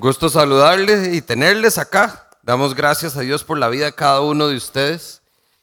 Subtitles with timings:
[0.00, 2.30] Gusto saludarles y tenerles acá.
[2.42, 5.20] Damos gracias a Dios por la vida de cada uno de ustedes.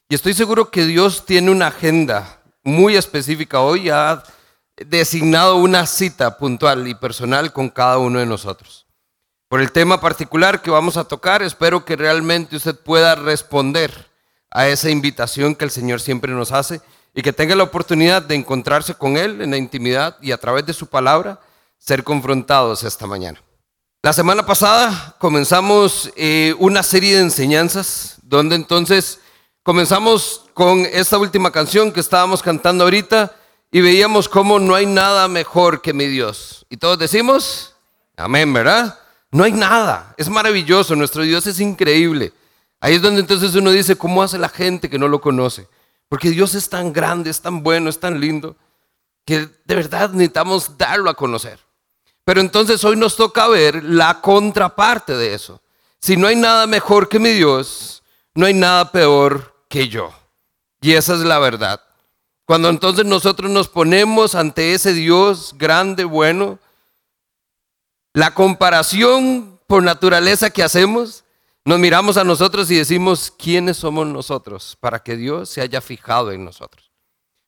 [0.10, 3.90] Y estoy seguro que Dios tiene una agenda muy específica hoy.
[3.90, 4.22] Ha
[4.76, 8.86] designado una cita puntual y personal con cada uno de nosotros.
[9.50, 13.92] Por el tema particular que vamos a tocar, espero que realmente usted pueda responder
[14.52, 16.80] a esa invitación que el Señor siempre nos hace
[17.16, 20.64] y que tenga la oportunidad de encontrarse con Él en la intimidad y a través
[20.64, 21.40] de su palabra
[21.80, 23.42] ser confrontados esta mañana.
[24.08, 29.20] La semana pasada comenzamos eh, una serie de enseñanzas donde entonces
[29.64, 33.36] comenzamos con esta última canción que estábamos cantando ahorita
[33.70, 36.66] y veíamos cómo no hay nada mejor que mi Dios.
[36.70, 37.76] Y todos decimos,
[38.16, 38.98] amén, ¿verdad?
[39.30, 42.32] No hay nada, es maravilloso, nuestro Dios es increíble.
[42.80, 45.68] Ahí es donde entonces uno dice, ¿cómo hace la gente que no lo conoce?
[46.08, 48.56] Porque Dios es tan grande, es tan bueno, es tan lindo,
[49.26, 51.67] que de verdad necesitamos darlo a conocer.
[52.28, 55.62] Pero entonces hoy nos toca ver la contraparte de eso.
[56.02, 58.04] Si no hay nada mejor que mi Dios,
[58.36, 60.14] no hay nada peor que yo.
[60.82, 61.82] Y esa es la verdad.
[62.44, 66.60] Cuando entonces nosotros nos ponemos ante ese Dios grande, bueno,
[68.12, 71.24] la comparación por naturaleza que hacemos,
[71.64, 76.34] nos miramos a nosotros y decimos, ¿quiénes somos nosotros para que Dios se haya fijado
[76.34, 76.92] en nosotros?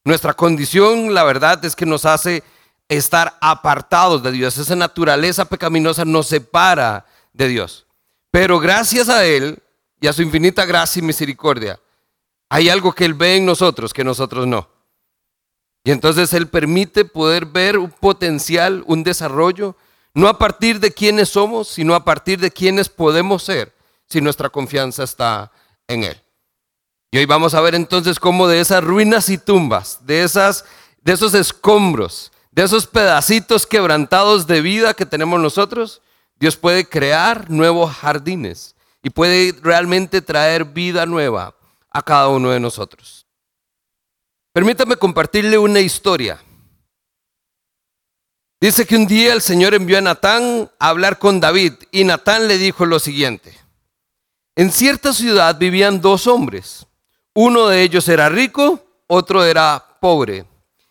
[0.05, 2.43] Nuestra condición, la verdad, es que nos hace
[2.89, 4.57] estar apartados de Dios.
[4.57, 7.85] Esa naturaleza pecaminosa nos separa de Dios.
[8.31, 9.61] Pero gracias a Él
[10.01, 11.79] y a su infinita gracia y misericordia,
[12.49, 14.67] hay algo que Él ve en nosotros que nosotros no.
[15.83, 19.75] Y entonces Él permite poder ver un potencial, un desarrollo,
[20.13, 23.73] no a partir de quiénes somos, sino a partir de quiénes podemos ser
[24.07, 25.51] si nuestra confianza está
[25.87, 26.21] en Él.
[27.11, 30.65] Y hoy vamos a ver entonces cómo de esas ruinas y tumbas, de, esas,
[31.01, 36.01] de esos escombros, de esos pedacitos quebrantados de vida que tenemos nosotros,
[36.39, 41.55] Dios puede crear nuevos jardines y puede realmente traer vida nueva
[41.91, 43.25] a cada uno de nosotros.
[44.53, 46.41] Permítame compartirle una historia.
[48.61, 52.47] Dice que un día el Señor envió a Natán a hablar con David y Natán
[52.47, 53.57] le dijo lo siguiente.
[54.55, 56.85] En cierta ciudad vivían dos hombres.
[57.33, 60.45] Uno de ellos era rico, otro era pobre.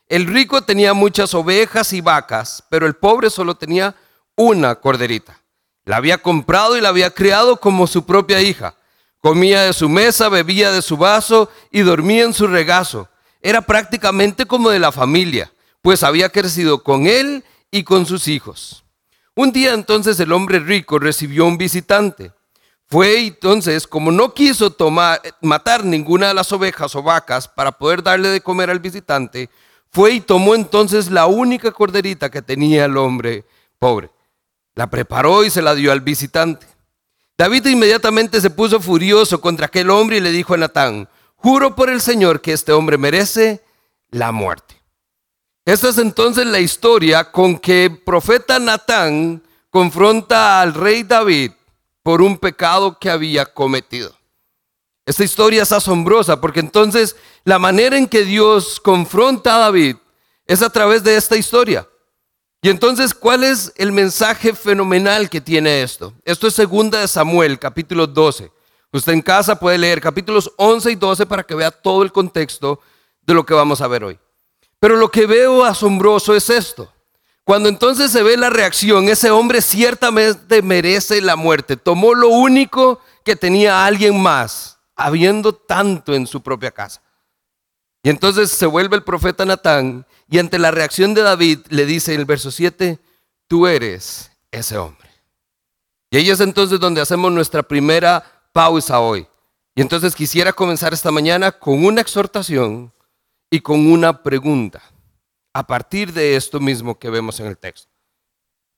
[0.09, 3.95] El rico tenía muchas ovejas y vacas, pero el pobre solo tenía
[4.37, 5.43] una corderita.
[5.85, 8.75] La había comprado y la había criado como su propia hija.
[9.21, 13.09] Comía de su mesa, bebía de su vaso y dormía en su regazo.
[13.43, 15.53] Era prácticamente como de la familia,
[15.83, 18.85] pues había crecido con él y con sus hijos.
[19.35, 22.33] Un día entonces el hombre rico recibió un visitante.
[22.87, 28.03] Fue entonces, como no quiso tomar, matar ninguna de las ovejas o vacas para poder
[28.03, 29.51] darle de comer al visitante,
[29.91, 33.45] fue y tomó entonces la única corderita que tenía el hombre
[33.79, 34.11] pobre.
[34.75, 36.67] La preparó y se la dio al visitante.
[37.37, 41.89] David inmediatamente se puso furioso contra aquel hombre y le dijo a Natán, juro por
[41.89, 43.63] el Señor que este hombre merece
[44.11, 44.75] la muerte.
[45.65, 51.53] Esta es entonces la historia con que el profeta Natán confronta al rey David
[52.03, 54.19] por un pecado que había cometido.
[55.05, 57.17] Esta historia es asombrosa porque entonces
[57.49, 59.97] la manera en que Dios confronta a David
[60.45, 61.89] es a través de esta historia.
[62.61, 66.13] Y entonces, ¿cuál es el mensaje fenomenal que tiene esto?
[66.27, 68.53] Esto es segunda de Samuel, capítulo 12.
[68.93, 72.81] Usted en casa puede leer capítulos 11 y 12 para que vea todo el contexto
[73.23, 74.19] de lo que vamos a ver hoy.
[74.79, 76.93] Pero lo que veo asombroso es esto.
[77.45, 81.79] Cuando entonces se ve la reacción, ese hombre ciertamente merece la muerte.
[81.79, 87.01] Tomó lo único que tenía alguien más habiendo tanto en su propia casa.
[88.09, 92.15] Y entonces se vuelve el profeta Natán y ante la reacción de David le dice
[92.15, 92.99] en el verso 7,
[93.47, 95.11] tú eres ese hombre.
[96.11, 98.25] Y ahí es entonces donde hacemos nuestra primera
[98.55, 99.29] pausa hoy.
[99.75, 102.91] Y entonces quisiera comenzar esta mañana con una exhortación
[103.51, 104.83] y con una pregunta
[105.53, 107.93] a partir de esto mismo que vemos en el texto.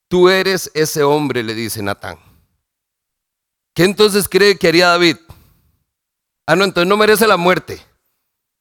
[0.09, 2.19] Tú eres ese hombre, le dice Natán.
[3.77, 5.19] ¿Qué entonces cree que haría David?
[6.49, 7.81] Ah, no, entonces no merece la muerte.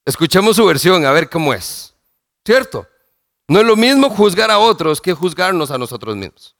[0.09, 1.93] Escuchemos su versión, a ver cómo es.
[2.43, 2.87] ¿Cierto?
[3.47, 6.55] No es lo mismo juzgar a otros que juzgarnos a nosotros mismos.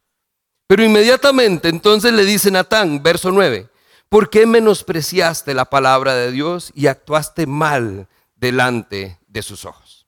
[0.67, 3.67] Pero inmediatamente entonces le dice Natán, verso 9,
[4.07, 10.05] ¿por qué menospreciaste la palabra de Dios y actuaste mal delante de sus ojos?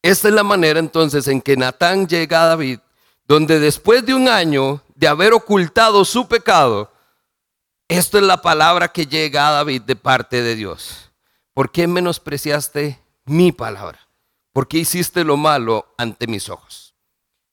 [0.00, 2.78] Esta es la manera entonces en que Natán llega a David,
[3.28, 6.90] donde después de un año de haber ocultado su pecado,
[7.88, 11.05] esto es la palabra que llega a David de parte de Dios.
[11.56, 13.98] ¿Por qué menospreciaste mi palabra?
[14.52, 16.94] ¿Por qué hiciste lo malo ante mis ojos?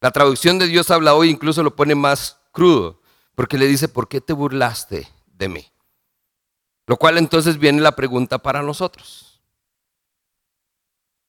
[0.02, 3.00] La traducción de Dios habla hoy incluso lo pone más crudo.
[3.34, 5.72] porque le dice, ¿por qué te burlaste de mí?
[6.86, 9.42] Lo cual entonces viene la pregunta para nosotros.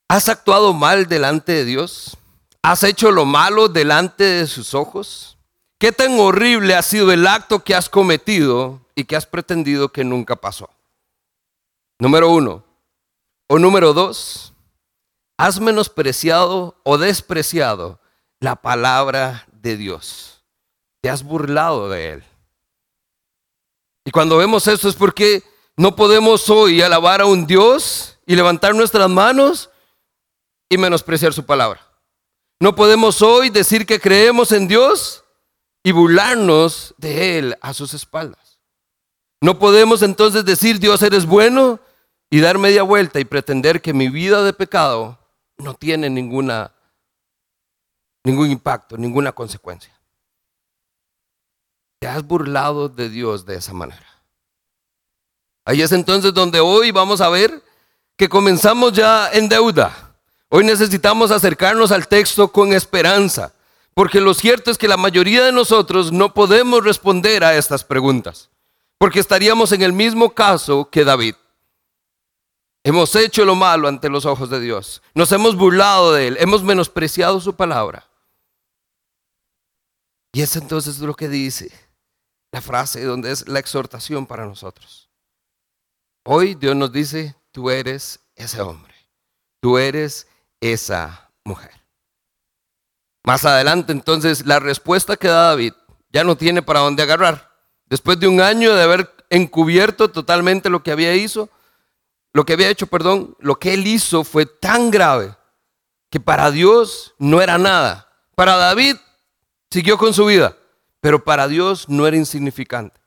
[0.09, 2.17] ¿Has actuado mal delante de Dios?
[2.61, 5.39] ¿Has hecho lo malo delante de sus ojos?
[5.79, 10.03] ¿Qué tan horrible ha sido el acto que has cometido y que has pretendido que
[10.03, 10.69] nunca pasó?
[12.01, 12.64] Número uno.
[13.55, 14.53] O número dos,
[15.39, 18.01] has menospreciado o despreciado
[18.41, 20.43] la palabra de Dios.
[21.01, 22.25] Te has burlado de él.
[24.05, 25.45] Y cuando vemos esto es porque
[25.77, 29.71] no podemos hoy alabar a un Dios y levantar nuestras manos
[30.69, 31.81] y menospreciar su palabra.
[32.59, 35.23] No podemos hoy decir que creemos en Dios
[35.85, 38.59] y burlarnos de Él a sus espaldas.
[39.41, 41.79] No podemos entonces decir Dios eres bueno
[42.35, 45.17] y dar media vuelta y pretender que mi vida de pecado
[45.57, 46.73] no tiene ninguna,
[48.25, 49.97] ningún impacto, ninguna consecuencia.
[52.01, 54.05] Te has burlado de Dios de esa manera.
[55.65, 57.63] Ahí es entonces donde hoy vamos a ver
[58.17, 60.17] que comenzamos ya en deuda.
[60.49, 63.53] Hoy necesitamos acercarnos al texto con esperanza,
[63.95, 68.51] porque lo cierto es que la mayoría de nosotros no podemos responder a estas preguntas,
[68.99, 71.37] porque estaríamos en el mismo caso que David.
[72.85, 75.03] Hemos hecho lo malo ante los ojos de Dios.
[75.15, 76.37] Nos hemos burlado de Él.
[76.39, 78.07] Hemos menospreciado su palabra.
[80.35, 81.73] Y es entonces lo que dice
[82.53, 85.11] la frase donde es la exhortación para nosotros.
[86.25, 88.95] Hoy Dios nos dice, tú eres ese hombre.
[89.61, 90.29] Tú eres
[90.61, 91.73] esa mujer.
[93.25, 95.73] Más adelante entonces la respuesta que da David
[96.13, 97.51] ya no tiene para dónde agarrar.
[97.87, 101.49] Después de un año de haber encubierto totalmente lo que había hizo,
[102.35, 105.37] lo que había hecho, perdón, lo que él hizo fue tan grave
[106.11, 108.11] que para Dios no era nada.
[108.35, 108.97] Para David
[109.71, 110.57] siguió con su vida,
[111.01, 113.01] pero para Dios no era insignificante.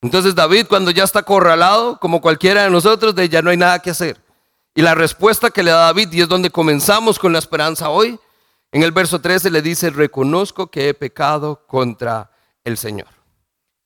[0.00, 3.80] Entonces David cuando ya está acorralado, como cualquiera de nosotros, de ya no hay nada
[3.80, 4.22] que hacer.
[4.72, 8.20] Y la respuesta que le da David, y es donde comenzamos con la esperanza hoy,
[8.70, 12.30] en el verso 13 le dice, reconozco que he pecado contra
[12.62, 13.08] el Señor.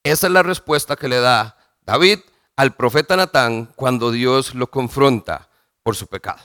[0.03, 2.19] Esa es la respuesta que le da David
[2.59, 5.47] al profeta Natán cuando Dios lo confronta
[5.81, 6.41] por su pecado.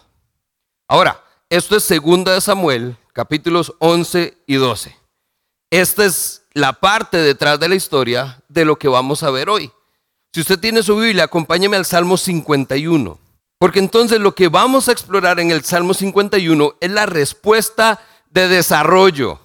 [0.87, 1.21] Ahora,
[1.51, 4.97] esto es segunda de Samuel, capítulos 11 y 12.
[5.71, 9.73] Esta es la parte detrás de la historia de lo que vamos a ver hoy.
[10.33, 13.19] Si usted tiene su Biblia, acompáñeme al Salmo 51.
[13.59, 18.01] Porque entonces lo que vamos a explorar en el Salmo 51 es la respuesta
[18.31, 19.41] de desarrollo.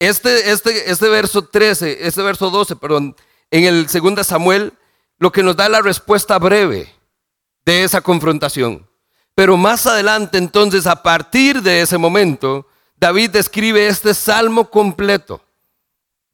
[0.00, 3.14] Este, este, este verso 13, este verso 12, perdón,
[3.52, 4.72] en el 2 Samuel
[5.22, 6.92] lo que nos da la respuesta breve
[7.64, 8.88] de esa confrontación.
[9.36, 12.66] Pero más adelante, entonces, a partir de ese momento,
[12.96, 15.40] David describe este salmo completo,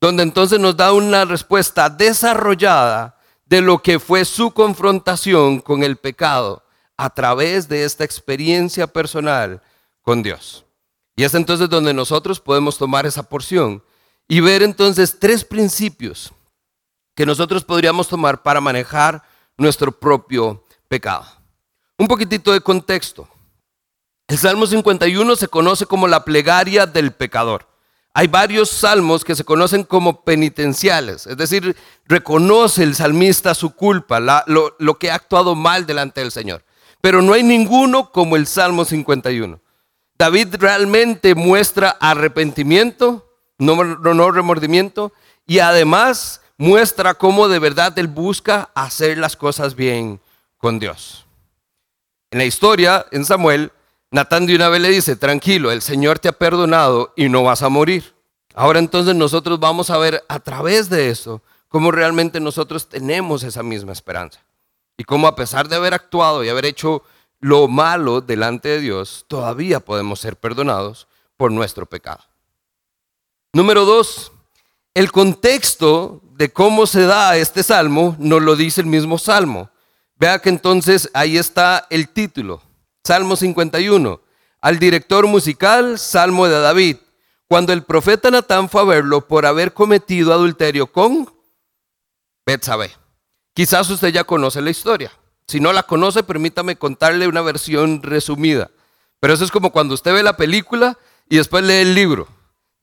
[0.01, 5.99] donde entonces nos da una respuesta desarrollada de lo que fue su confrontación con el
[5.99, 6.65] pecado
[6.97, 9.61] a través de esta experiencia personal
[10.01, 10.65] con Dios.
[11.15, 13.83] Y es entonces donde nosotros podemos tomar esa porción
[14.27, 16.33] y ver entonces tres principios
[17.19, 19.25] que nosotros podríamos tomar para manejar
[19.57, 21.27] nuestro propio pecado.
[21.97, 23.29] Un poquitito de contexto.
[24.29, 27.67] El Salmo 51 se conoce como la plegaria del pecador.
[28.15, 31.75] Hay varios salmos que se conocen como penitenciales, es decir,
[32.07, 36.63] reconoce el salmista su culpa, lo, que ha actuado mal delante del Señor.
[37.01, 39.61] Pero no hay ninguno como el Salmo 51.
[40.17, 43.29] David realmente muestra arrepentimiento,
[43.59, 45.13] no remordimiento,
[45.49, 50.21] y además muestra cómo de verdad él busca hacer las cosas bien
[50.59, 51.25] con Dios.
[52.31, 53.73] En la historia, en Samuel,
[54.11, 57.63] Natán de una vez le dice, tranquilo, el Señor te ha perdonado y no vas
[57.63, 58.15] a morir.
[58.55, 63.63] Ahora entonces nosotros vamos a ver a través de eso cómo realmente nosotros tenemos esa
[63.63, 64.41] misma esperanza.
[64.97, 67.03] Y cómo a pesar de haber actuado y haber hecho
[67.39, 72.25] lo malo delante de Dios, todavía podemos ser perdonados por nuestro pecado.
[73.53, 74.33] Número dos,
[74.95, 79.71] el contexto de cómo se da este salmo nos lo dice el mismo salmo.
[80.15, 82.63] Vea que entonces ahí está el título,
[83.03, 84.21] Salmo 51.
[84.61, 86.99] Al director musical, Salmo de David.
[87.49, 91.29] Cuando el profeta Natán fue a verlo por haber cometido adulterio con
[92.47, 92.93] Betsabé.
[93.53, 95.11] Quizás usted ya conoce la historia.
[95.49, 98.71] Si no la conoce, permítame contarle una versión resumida.
[99.19, 102.29] Pero eso es como cuando usted ve la película y después lee el libro.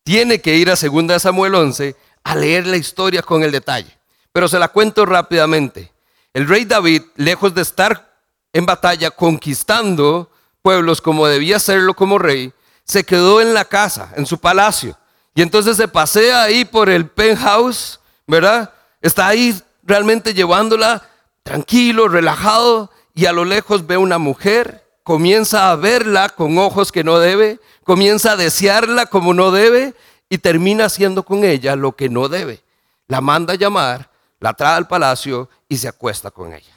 [0.04, 1.96] Tiene que ir a 2 Samuel 11
[2.26, 3.98] a leer la historia con el detalle.
[4.34, 5.94] Pero se la cuento rápidamente.
[6.34, 8.14] El rey David, lejos de estar
[8.52, 10.30] en batalla conquistando
[10.62, 12.52] pueblos como debía serlo como rey,
[12.84, 14.98] se quedó en la casa, en su palacio.
[15.36, 18.74] Y entonces se pasea ahí por el penthouse, ¿verdad?
[19.02, 21.08] Está ahí realmente llevándola
[21.44, 27.04] tranquilo, relajado, y a lo lejos ve una mujer, comienza a verla con ojos que
[27.04, 29.94] no debe, comienza a desearla como no debe,
[30.30, 32.64] y termina haciendo con ella lo que no debe.
[33.08, 36.74] La manda a llamar, la trae al palacio y se acuesta con ella.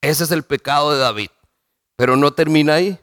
[0.00, 1.30] Ese es el pecado de David.
[1.96, 2.98] Pero no termina ahí.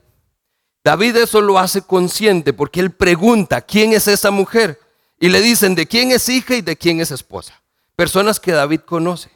[0.83, 4.79] David eso lo hace consciente porque él pregunta, ¿quién es esa mujer?
[5.19, 7.61] Y le dicen, ¿de quién es hija y de quién es esposa?
[7.95, 9.29] Personas que David conoce.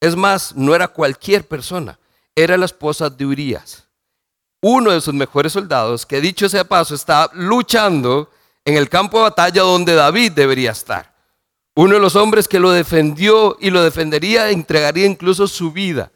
[0.00, 1.98] Es más, no era cualquier persona,
[2.34, 3.84] era la esposa de Urias,
[4.60, 8.28] uno de sus mejores soldados, que dicho sea paso, está luchando
[8.64, 11.12] en el campo de batalla donde David debería estar.
[11.74, 16.12] Uno de los hombres que lo defendió y lo defendería, entregaría incluso su vida.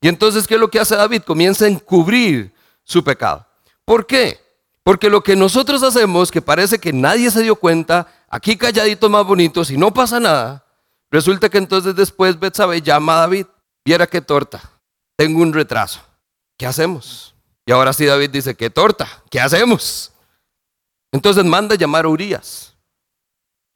[0.00, 1.22] Y entonces, ¿qué es lo que hace David?
[1.22, 2.52] Comienza a encubrir
[2.82, 3.46] su pecado.
[3.84, 4.40] ¿Por qué?
[4.82, 9.24] Porque lo que nosotros hacemos, que parece que nadie se dio cuenta, aquí calladitos más
[9.24, 10.64] bonitos y no pasa nada,
[11.10, 13.46] resulta que entonces después Betsabe llama a David,
[13.84, 14.62] viera qué torta,
[15.16, 16.00] tengo un retraso,
[16.56, 17.34] ¿qué hacemos?
[17.66, 20.12] Y ahora sí David dice, qué torta, ¿qué hacemos?
[21.12, 22.74] Entonces manda llamar a Urias.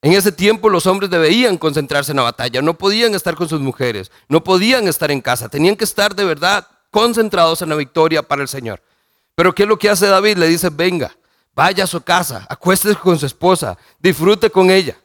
[0.02, 3.60] En ese tiempo los hombres debían concentrarse en la batalla, no podían estar con sus
[3.60, 8.22] mujeres, no podían estar en casa, tenían que estar de verdad concentrados en la victoria
[8.22, 8.82] para el Señor.
[9.36, 10.38] Pero ¿qué es lo que hace David?
[10.38, 11.16] Le dice, venga,
[11.54, 14.98] vaya a su casa, acuéstese con su esposa, disfrute con ella.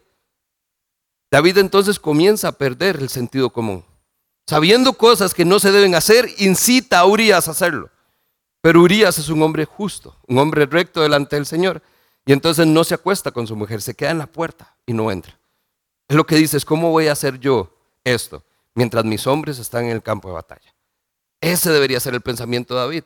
[1.30, 3.86] David entonces comienza a perder el sentido común.
[4.48, 7.90] Sabiendo cosas que no se deben hacer, incita a Urias a hacerlo.
[8.62, 11.82] Pero Urias es un hombre justo, un hombre recto delante del Señor.
[12.28, 15.10] Y entonces no se acuesta con su mujer, se queda en la puerta y no
[15.10, 15.40] entra.
[16.10, 18.44] Es lo que dices, ¿cómo voy a hacer yo esto
[18.76, 20.76] mientras mis hombres están en el campo de batalla?
[21.40, 23.04] Ese debería ser el pensamiento de David.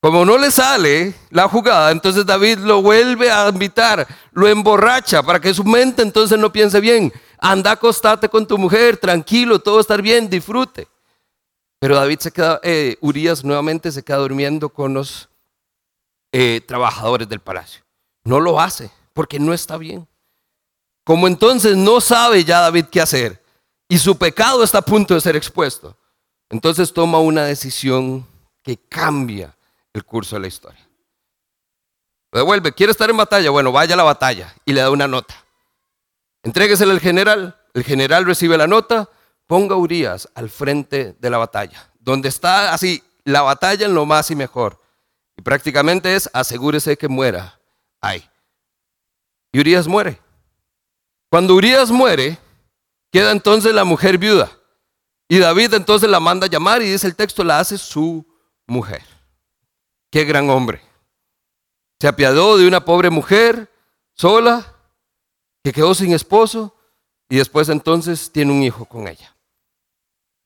[0.00, 5.40] Como no le sale la jugada, entonces David lo vuelve a invitar, lo emborracha para
[5.40, 7.12] que su mente entonces no piense bien.
[7.36, 10.86] Anda, acostate con tu mujer, tranquilo, todo va a estar bien, disfrute.
[11.80, 15.28] Pero David se queda, eh, Urias nuevamente se queda durmiendo con los
[16.30, 17.82] eh, trabajadores del palacio.
[18.24, 20.08] No lo hace porque no está bien.
[21.04, 23.42] Como entonces no sabe ya David qué hacer
[23.88, 25.96] y su pecado está a punto de ser expuesto,
[26.48, 28.26] entonces toma una decisión
[28.62, 29.56] que cambia
[29.92, 30.88] el curso de la historia.
[32.32, 35.34] devuelve, quiere estar en batalla, bueno, vaya a la batalla y le da una nota.
[36.42, 39.10] Entréguesela al general, el general recibe la nota,
[39.46, 44.06] ponga a Urias al frente de la batalla, donde está así la batalla en lo
[44.06, 44.80] más y mejor.
[45.36, 47.59] Y prácticamente es asegúrese que muera
[49.52, 50.20] Y Urias muere.
[51.28, 52.38] Cuando Urias muere,
[53.10, 54.50] queda entonces la mujer viuda.
[55.28, 58.26] Y David entonces la manda a llamar y dice el texto, la hace su
[58.66, 59.02] mujer.
[60.10, 60.82] Qué gran hombre.
[62.00, 63.70] Se apiadó de una pobre mujer
[64.14, 64.74] sola
[65.62, 66.74] que quedó sin esposo
[67.28, 69.36] y después entonces tiene un hijo con ella.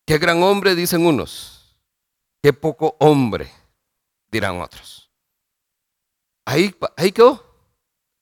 [0.06, 1.78] Qué gran hombre, dicen unos.
[2.42, 3.50] Qué poco hombre,
[4.30, 5.03] dirán otros.
[6.44, 7.42] Ahí, ahí quedó.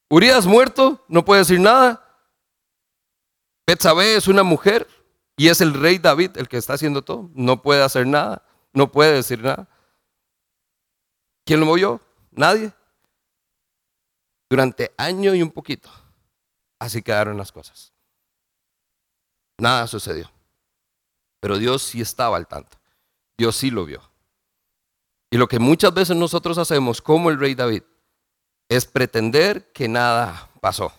[0.09, 1.99] Urias muerto, no puede decir nada.
[3.67, 4.87] Betsabé es una mujer
[5.37, 7.31] y es el rey David el que está haciendo todo.
[7.35, 9.69] No puede hacer nada, no puede decir nada.
[11.45, 12.01] ¿Quién lo movió?
[12.31, 12.73] Nadie.
[14.51, 15.91] Durante año y un poquito.
[16.79, 17.93] Así quedaron las cosas.
[19.59, 20.31] Nada sucedió.
[21.41, 22.79] Pero Dios sí estaba al tanto.
[23.39, 24.03] Dios sí lo vio.
[25.31, 27.83] Y lo que muchas veces nosotros hacemos como el rey David
[28.77, 30.93] es pretender que nada pasó.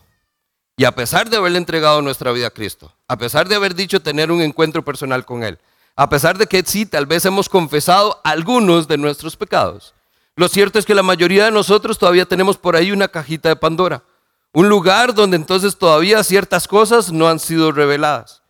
[0.77, 4.01] Y a pesar de haberle entregado nuestra vida a Cristo, a pesar de haber dicho
[4.01, 5.59] tener un encuentro personal con Él,
[5.95, 9.93] a pesar de que sí, tal vez hemos confesado algunos de nuestros pecados,
[10.35, 13.55] lo cierto es que la mayoría de nosotros todavía tenemos por ahí una cajita de
[13.55, 14.03] Pandora,
[14.51, 18.41] un lugar donde entonces todavía ciertas cosas no han sido reveladas.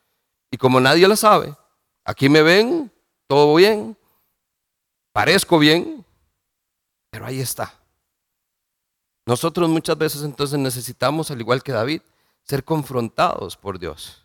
[0.50, 1.56] Y como nadie la sabe,
[2.06, 2.92] aquí me ven,
[3.28, 3.98] todo bien,
[5.12, 6.06] parezco bien,
[7.10, 7.74] pero ahí está.
[9.26, 12.02] Nosotros muchas veces entonces necesitamos, al igual que David,
[12.44, 14.24] ser confrontados por Dios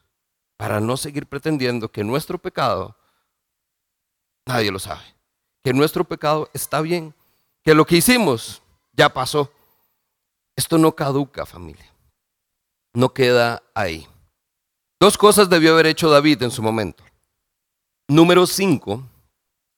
[0.57, 2.97] para no seguir pretendiendo que nuestro pecado,
[4.45, 5.05] nadie lo sabe,
[5.63, 7.15] que nuestro pecado está bien,
[7.63, 8.61] que lo que hicimos
[8.93, 9.53] ya pasó.
[10.57, 11.87] Esto no caduca, familia.
[12.93, 14.09] No queda ahí.
[14.99, 17.05] Dos cosas debió haber hecho David en su momento.
[18.09, 19.03] Número 5,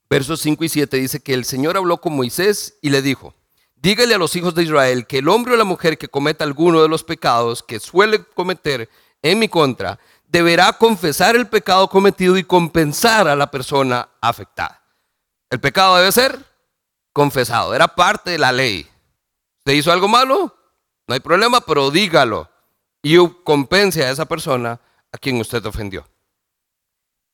[0.08, 3.34] versos 5 y 7 dice que el Señor habló con Moisés y le dijo,
[3.82, 6.82] Dígale a los hijos de Israel que el hombre o la mujer que cometa alguno
[6.82, 8.90] de los pecados que suele cometer
[9.22, 14.82] en mi contra, deberá confesar el pecado cometido y compensar a la persona afectada.
[15.49, 16.38] El pecado debe ser
[17.12, 18.87] confesado, era parte de la ley.
[19.58, 20.54] ¿Usted hizo algo malo?
[21.08, 22.49] No hay problema, pero dígalo
[23.02, 24.78] y compense a esa persona
[25.10, 26.06] a quien usted ofendió.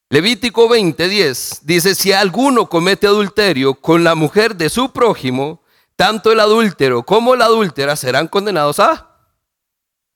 [0.09, 5.61] Levítico 20:10 dice, si alguno comete adulterio con la mujer de su prójimo,
[5.97, 9.11] tanto el adúltero como la adúltera serán condenados a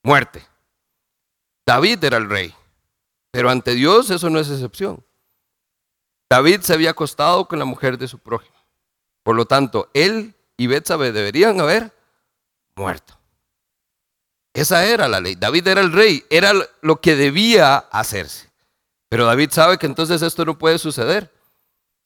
[0.02, 0.46] muerte.
[1.66, 2.54] David era el rey,
[3.30, 5.04] pero ante Dios eso no es excepción.
[6.30, 8.56] David se había acostado con la mujer de su prójimo.
[9.22, 11.92] Por lo tanto, él y Betsabe deberían haber
[12.76, 13.18] muerto.
[14.52, 15.34] Esa era la ley.
[15.34, 18.50] David era el rey, era lo que debía hacerse.
[19.08, 21.32] Pero David sabe que entonces esto no puede suceder.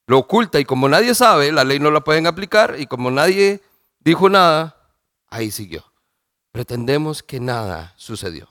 [0.06, 3.62] Lo oculta y como nadie sabe, la ley no la pueden aplicar y como nadie
[4.00, 4.92] dijo nada,
[5.28, 5.84] ahí siguió.
[6.52, 8.49] Pretendemos que nada sucedió.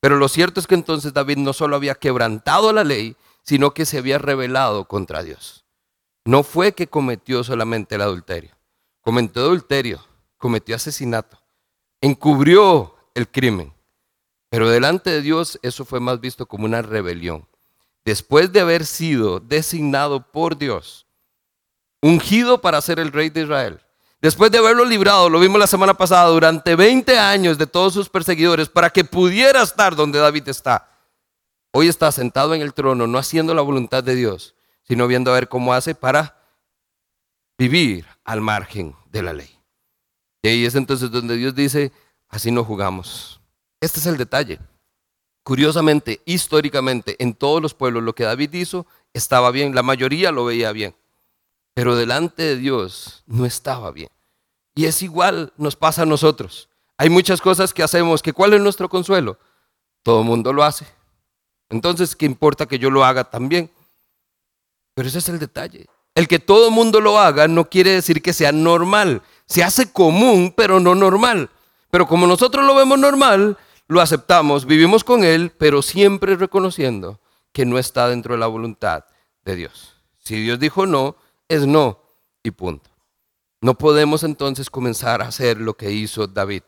[0.00, 3.86] Pero lo cierto es que entonces David no solo había quebrantado la ley, sino que
[3.86, 5.64] se había rebelado contra Dios.
[6.26, 8.50] No fue que cometió solamente el adulterio,
[9.00, 11.38] cometió adulterio, cometió asesinato,
[12.02, 13.72] encubrió el crimen.
[14.50, 17.48] Pero delante de Dios eso fue más visto como una rebelión
[18.04, 21.06] después de haber sido designado por Dios,
[22.02, 23.80] ungido para ser el rey de Israel,
[24.20, 28.08] después de haberlo librado, lo vimos la semana pasada, durante 20 años de todos sus
[28.08, 30.88] perseguidores, para que pudiera estar donde David está,
[31.72, 35.34] hoy está sentado en el trono, no haciendo la voluntad de Dios, sino viendo a
[35.34, 36.36] ver cómo hace para
[37.58, 39.58] vivir al margen de la ley.
[40.42, 41.90] Y ahí es entonces donde Dios dice,
[42.28, 43.40] así no jugamos.
[43.80, 44.58] Este es el detalle.
[45.44, 50.46] Curiosamente, históricamente, en todos los pueblos lo que David hizo estaba bien, la mayoría lo
[50.46, 50.96] veía bien,
[51.74, 54.08] pero delante de Dios no estaba bien.
[54.74, 56.68] Y es igual, nos pasa a nosotros.
[56.96, 59.38] Hay muchas cosas que hacemos, que cuál es nuestro consuelo.
[60.02, 60.86] Todo el mundo lo hace.
[61.68, 63.70] Entonces, ¿qué importa que yo lo haga también?
[64.94, 65.86] Pero ese es el detalle.
[66.14, 69.22] El que todo el mundo lo haga no quiere decir que sea normal.
[69.46, 71.50] Se hace común, pero no normal.
[71.90, 77.20] Pero como nosotros lo vemos normal, lo aceptamos, vivimos con Él, pero siempre reconociendo
[77.52, 79.04] que no está dentro de la voluntad
[79.44, 79.94] de Dios.
[80.18, 81.16] Si Dios dijo no,
[81.48, 82.00] es no
[82.42, 82.90] y punto.
[83.60, 86.62] No podemos entonces comenzar a hacer lo que hizo David.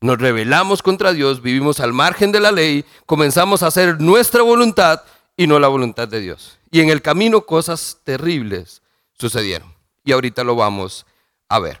[0.00, 5.02] Nos rebelamos contra Dios, vivimos al margen de la ley, comenzamos a hacer nuestra voluntad
[5.36, 6.58] y no la voluntad de Dios.
[6.70, 9.72] Y en el camino cosas terribles sucedieron.
[10.04, 11.06] Y ahorita lo vamos
[11.48, 11.80] a ver.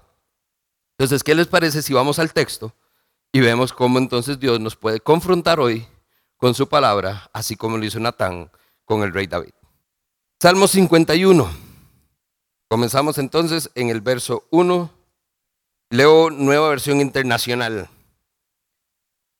[0.96, 2.72] Entonces, ¿qué les parece si vamos al texto?
[3.34, 5.86] Y vemos cómo entonces Dios nos puede confrontar hoy
[6.36, 8.50] con su palabra, así como lo hizo Natán
[8.84, 9.54] con el rey David.
[10.38, 11.50] Salmo 51.
[12.68, 14.90] Comenzamos entonces en el verso 1.
[15.88, 17.88] Leo nueva versión internacional.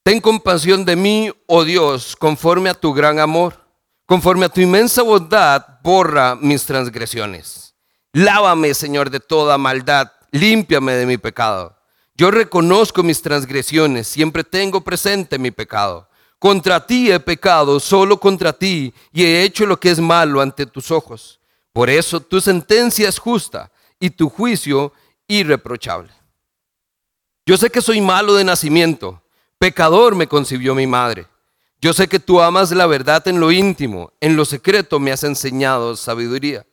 [0.02, 3.60] Ten compasión de mí, oh Dios, conforme a tu gran amor,
[4.06, 7.74] conforme a tu inmensa bondad, borra mis transgresiones.
[8.14, 11.81] Lávame, Señor, de toda maldad, límpiame de mi pecado
[12.14, 16.08] yo reconozco mis transgresiones, siempre tengo presente mi pecado.
[16.38, 20.66] Contra ti he pecado, solo contra ti, y he hecho lo que es malo ante
[20.66, 21.40] tus ojos.
[21.72, 24.92] Por eso tu sentencia es justa y tu juicio
[25.26, 26.12] irreprochable.
[27.46, 29.22] Yo sé que soy malo de nacimiento,
[29.58, 31.26] pecador me concibió mi madre.
[31.80, 35.24] Yo sé que tú amas la verdad en lo íntimo, en lo secreto me has
[35.24, 36.66] enseñado sabiduría.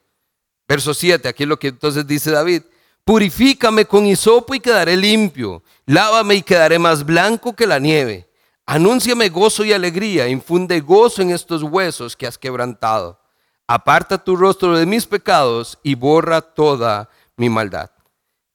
[0.67, 2.63] Verso 7, aquí es lo que entonces dice David.
[3.09, 5.63] Purifícame con hisopo y quedaré limpio.
[5.87, 8.29] Lávame y quedaré más blanco que la nieve.
[8.67, 10.27] Anúnciame gozo y alegría.
[10.27, 13.19] Infunde gozo en estos huesos que has quebrantado.
[13.65, 17.89] Aparta tu rostro de mis pecados y borra toda mi maldad.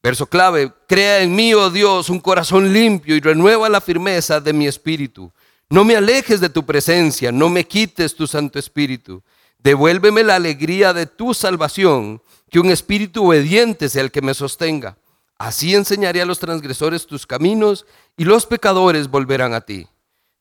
[0.01, 4.53] Verso clave, crea en mí, oh Dios, un corazón limpio y renueva la firmeza de
[4.53, 5.33] mi espíritu.
[5.69, 9.21] No me alejes de tu presencia, no me quites tu Santo Espíritu.
[9.59, 12.23] Devuélveme la alegría de tu salvación
[12.55, 14.97] que un espíritu obediente sea el que me sostenga.
[15.39, 17.85] Así enseñaré a los transgresores tus caminos
[18.17, 19.89] y los pecadores volverán a ti.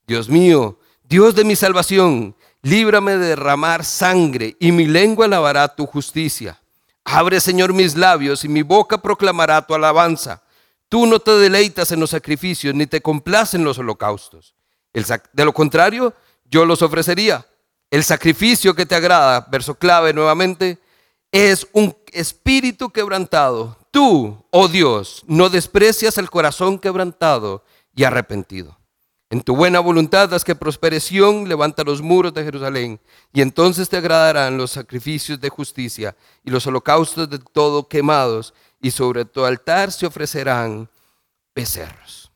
[0.06, 5.88] Dios mío, Dios de mi salvación, líbrame de derramar sangre y mi lengua alabará tu
[5.88, 6.62] justicia.
[7.04, 10.44] Abre, Señor, mis labios y mi boca proclamará tu alabanza.
[10.90, 14.54] Tú no te deleitas en los sacrificios ni te complacen los holocaustos.
[14.94, 16.14] de lo contrario,
[16.46, 17.44] yo los ofrecería.
[17.90, 20.78] El sacrificio que te agrada, verso clave nuevamente,
[21.34, 23.76] es un espíritu quebrantado.
[23.90, 27.66] Tú, oh Dios, no desprecias el corazón quebrantado
[27.96, 28.78] y arrepentido.
[29.32, 31.00] En tu buena voluntad haz que prospere
[31.48, 33.02] levanta los muros de Jerusalén,
[33.34, 38.92] y entonces te agradarán los sacrificios de justicia y los holocaustos de todo quemados, y
[38.92, 40.88] sobre tu altar se ofrecerán
[41.56, 42.32] becerros.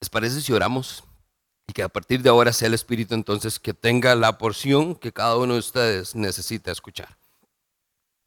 [0.00, 1.04] ¿Les parece si oramos?
[1.66, 5.12] Y que a partir de ahora sea el Espíritu entonces que tenga la porción que
[5.12, 7.18] cada uno de ustedes necesita escuchar.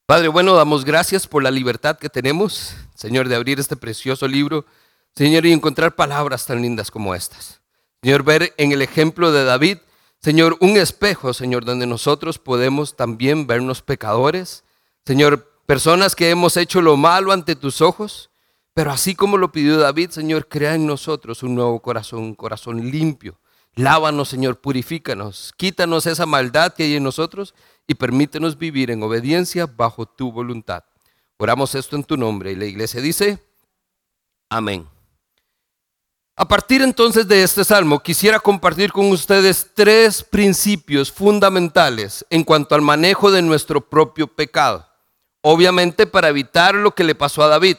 [0.07, 4.65] Padre, bueno, damos gracias por la libertad que tenemos, Señor, de abrir este precioso libro,
[5.13, 7.59] Señor, y encontrar palabras tan lindas como estas.
[8.01, 9.79] Señor, ver en el ejemplo de David,
[10.21, 14.63] Señor, un espejo, Señor, donde nosotros podemos también vernos pecadores.
[15.05, 18.29] Señor, personas que hemos hecho lo malo ante tus ojos.
[18.73, 22.91] Pero así como lo pidió David, Señor, crea en nosotros un nuevo corazón, un corazón
[22.91, 23.41] limpio.
[23.75, 27.53] Lávanos, Señor, purifícanos, quítanos esa maldad que hay en nosotros
[27.87, 30.83] y permítenos vivir en obediencia bajo tu voluntad.
[31.37, 33.41] Oramos esto en tu nombre y la iglesia dice,
[34.49, 34.87] amén.
[36.35, 42.75] A partir entonces de este salmo, quisiera compartir con ustedes tres principios fundamentales en cuanto
[42.75, 44.87] al manejo de nuestro propio pecado.
[45.41, 47.77] Obviamente para evitar lo que le pasó a David.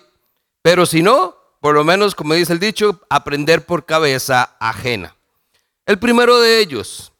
[0.62, 5.14] Pero si no, por lo menos, como dice el dicho, aprender por cabeza ajena.
[5.86, 7.12] El primero de ellos,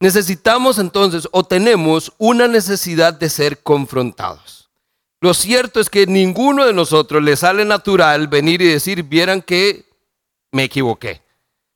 [0.00, 4.70] necesitamos entonces o tenemos una necesidad de ser confrontados.
[5.20, 9.86] Lo cierto es que ninguno de nosotros le sale natural venir y decir, vieran que
[10.52, 11.22] me equivoqué.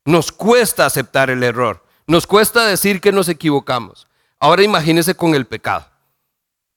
[0.05, 4.07] Nos cuesta aceptar el error, nos cuesta decir que nos equivocamos.
[4.39, 5.87] Ahora imagínese con el pecado.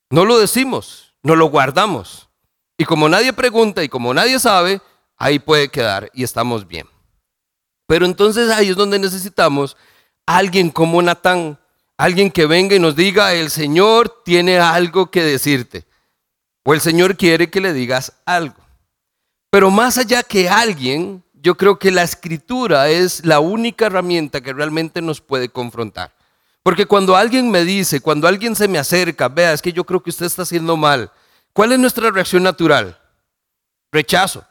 [0.09, 2.29] No lo decimos, no lo guardamos.
[2.77, 4.81] Y como nadie pregunta y como nadie sabe,
[5.17, 6.87] ahí puede quedar y estamos bien.
[7.87, 9.77] Pero entonces ahí es donde necesitamos
[10.25, 11.59] alguien como Natán,
[11.97, 15.85] alguien que venga y nos diga, el Señor tiene algo que decirte.
[16.63, 18.55] O el Señor quiere que le digas algo.
[19.49, 24.53] Pero más allá que alguien, yo creo que la escritura es la única herramienta que
[24.53, 26.13] realmente nos puede confrontar.
[26.63, 30.01] Porque cuando alguien me dice, cuando alguien se me acerca, vea, es que yo creo
[30.01, 31.11] que usted está haciendo mal,
[31.53, 32.99] ¿Cuál es nuestra reacción natural?
[33.91, 34.43] Rechazo.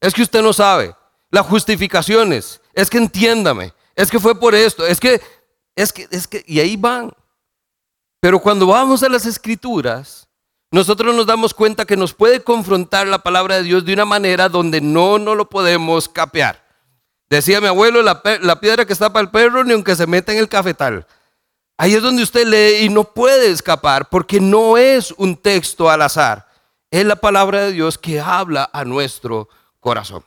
[0.00, 0.96] Es que usted no sabe.
[1.30, 2.62] Las justificaciones.
[2.72, 3.74] Es que entiéndame.
[3.94, 4.86] Es que fue por esto.
[4.86, 5.20] Es que,
[5.74, 7.12] es que, es que, y ahí van.
[8.20, 10.28] Pero cuando vamos a las escrituras,
[10.70, 14.48] nosotros nos damos cuenta que nos puede confrontar la palabra de Dios de una manera
[14.48, 16.64] donde no nos lo podemos capear.
[17.28, 20.32] Decía mi abuelo, la, la piedra que está para el perro, ni aunque se meta
[20.32, 21.06] en el cafetal.
[21.78, 26.02] Ahí es donde usted lee y no puede escapar porque no es un texto al
[26.02, 26.46] azar.
[26.90, 29.48] Es la palabra de Dios que habla a nuestro
[29.78, 30.22] corazón.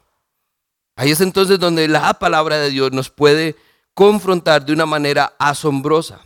[0.96, 3.56] Ahí es entonces donde la palabra de Dios nos puede
[3.94, 6.20] confrontar de una manera asombrosa.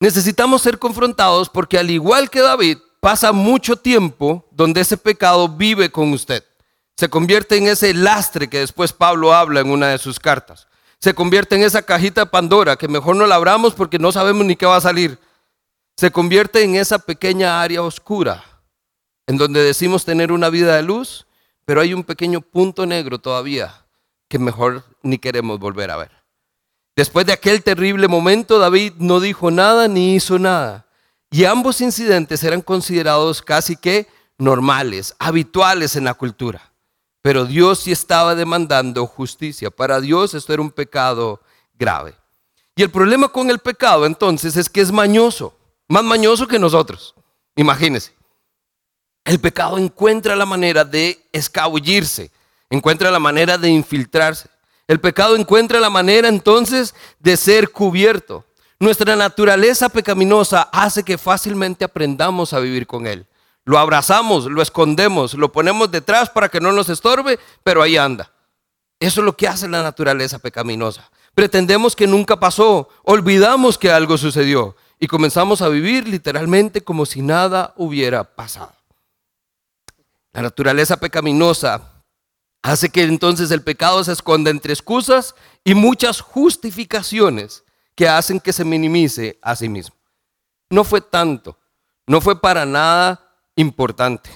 [0.00, 5.90] Necesitamos ser confrontados porque al igual que David, pasa mucho tiempo donde ese pecado vive
[5.90, 6.44] con usted.
[6.96, 10.66] Se convierte en ese lastre que después Pablo habla en una de sus cartas
[10.98, 14.44] se convierte en esa cajita de Pandora que mejor no la abramos porque no sabemos
[14.46, 15.18] ni qué va a salir.
[15.96, 18.44] Se convierte en esa pequeña área oscura
[19.26, 21.26] en donde decimos tener una vida de luz,
[21.66, 23.84] pero hay un pequeño punto negro todavía
[24.28, 26.12] que mejor ni queremos volver a ver.
[26.96, 30.86] Después de aquel terrible momento, David no dijo nada ni hizo nada.
[31.30, 34.06] Y ambos incidentes eran considerados casi que
[34.38, 36.72] normales, habituales en la cultura.
[37.20, 39.70] Pero Dios sí estaba demandando justicia.
[39.70, 41.42] Para Dios esto era un pecado
[41.74, 42.14] grave.
[42.76, 45.54] Y el problema con el pecado entonces es que es mañoso,
[45.88, 47.14] más mañoso que nosotros.
[47.56, 48.15] Imagínense.
[49.26, 52.30] El pecado encuentra la manera de escabullirse,
[52.70, 54.48] encuentra la manera de infiltrarse.
[54.86, 58.44] El pecado encuentra la manera entonces de ser cubierto.
[58.78, 63.26] Nuestra naturaleza pecaminosa hace que fácilmente aprendamos a vivir con él.
[63.64, 68.30] Lo abrazamos, lo escondemos, lo ponemos detrás para que no nos estorbe, pero ahí anda.
[69.00, 71.10] Eso es lo que hace la naturaleza pecaminosa.
[71.34, 77.22] Pretendemos que nunca pasó, olvidamos que algo sucedió y comenzamos a vivir literalmente como si
[77.22, 78.75] nada hubiera pasado.
[80.36, 82.04] La naturaleza pecaminosa
[82.60, 88.52] hace que entonces el pecado se esconda entre excusas y muchas justificaciones que hacen que
[88.52, 89.96] se minimice a sí mismo.
[90.68, 91.58] No fue tanto,
[92.06, 94.28] no fue para nada importante.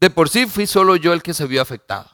[0.00, 2.10] De por sí fui solo yo el que se vio afectado.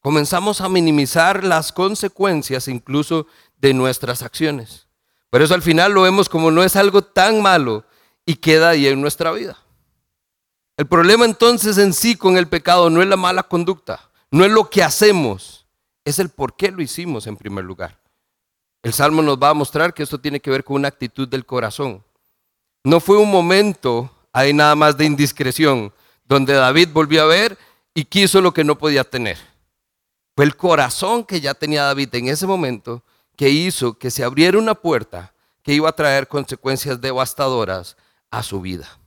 [0.00, 4.88] Comenzamos a minimizar las consecuencias incluso de nuestras acciones.
[5.30, 7.86] Por eso al final lo vemos como no es algo tan malo
[8.26, 9.63] y queda ahí en nuestra vida.
[10.76, 14.50] El problema entonces en sí con el pecado no es la mala conducta, no es
[14.50, 15.66] lo que hacemos,
[16.04, 18.00] es el por qué lo hicimos en primer lugar.
[18.82, 21.46] El Salmo nos va a mostrar que esto tiene que ver con una actitud del
[21.46, 22.04] corazón.
[22.82, 25.92] No fue un momento hay nada más de indiscreción,
[26.24, 27.56] donde David volvió a ver
[27.94, 29.38] y quiso lo que no podía tener.
[30.34, 33.04] Fue el corazón que ya tenía David en ese momento
[33.36, 35.32] que hizo que se abriera una puerta
[35.62, 37.96] que iba a traer consecuencias devastadoras
[38.32, 38.98] a su vida.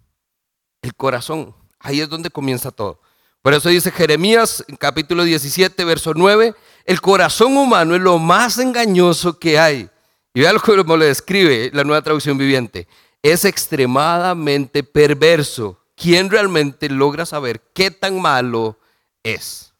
[0.81, 3.01] El corazón, ahí es donde comienza todo.
[3.41, 6.53] Por eso dice Jeremías capítulo 17, verso 9,
[6.85, 9.89] el corazón humano es lo más engañoso que hay.
[10.33, 12.87] Y vean cómo lo describe la nueva traducción viviente
[13.21, 15.79] es extremadamente perverso.
[15.95, 18.79] ¿Quién realmente logra saber qué tan malo
[19.23, 19.73] es?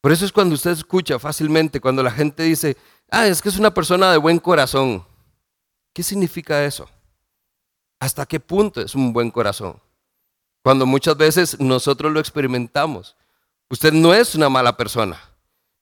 [0.00, 2.76] Por eso es cuando usted escucha fácilmente, cuando la gente dice,
[3.10, 5.04] ah, es que es una persona de buen corazón.
[5.92, 6.88] ¿Qué significa eso?
[8.02, 9.80] ¿Hasta qué punto es un buen corazón?
[10.64, 13.14] Cuando muchas veces nosotros lo experimentamos.
[13.70, 15.20] Usted no es una mala persona,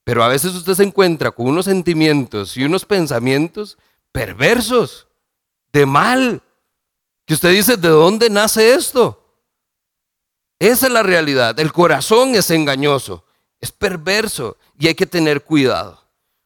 [0.05, 3.79] pero a veces usted se encuentra con unos sentimientos y unos pensamientos
[4.13, 5.07] perversos,
[5.73, 6.43] de mal,
[7.25, 9.25] que usted dice, ¿de dónde nace esto?
[10.59, 11.59] Esa es la realidad.
[11.59, 13.25] El corazón es engañoso,
[13.63, 16.00] es perverso y hay que tener cuidado.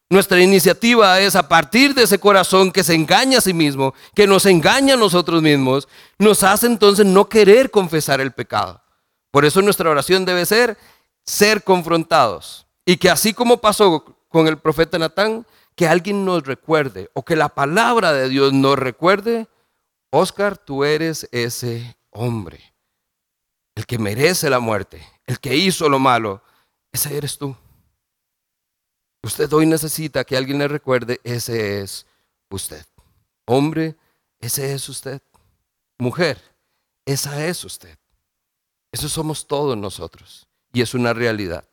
[0.09, 4.27] Nuestra iniciativa es a partir de ese corazón que se engaña a sí mismo, que
[4.27, 5.87] nos engaña a nosotros mismos,
[6.19, 8.81] nos hace entonces no querer confesar el pecado.
[9.31, 10.77] Por eso nuestra oración debe ser
[11.25, 12.67] ser confrontados.
[12.85, 17.35] Y que así como pasó con el profeta Natán, que alguien nos recuerde o que
[17.35, 19.47] la palabra de Dios nos recuerde,
[20.11, 22.75] Oscar, tú eres ese hombre
[23.75, 26.41] el que merece la muerte, el que hizo lo malo,
[26.91, 27.55] ese eres tú.
[29.25, 32.05] Usted hoy necesita que alguien le recuerde, ese es
[32.51, 32.85] usted.
[33.45, 33.95] Hombre,
[34.39, 35.19] ese es usted.
[35.97, 36.39] Mujer,
[37.05, 37.97] esa es usted.
[38.91, 41.67] Eso somos todos nosotros y es una realidad.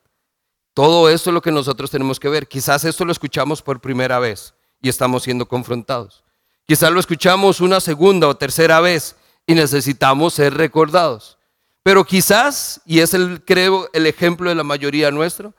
[0.73, 2.47] Todo esto es lo que nosotros tenemos que ver.
[2.47, 6.23] Quizás esto lo escuchamos por primera vez y estamos siendo confrontados.
[6.65, 11.37] Quizás lo escuchamos una segunda o tercera vez y necesitamos ser recordados.
[11.83, 15.53] Pero quizás, y es el, creo, el ejemplo de la mayoría nuestro,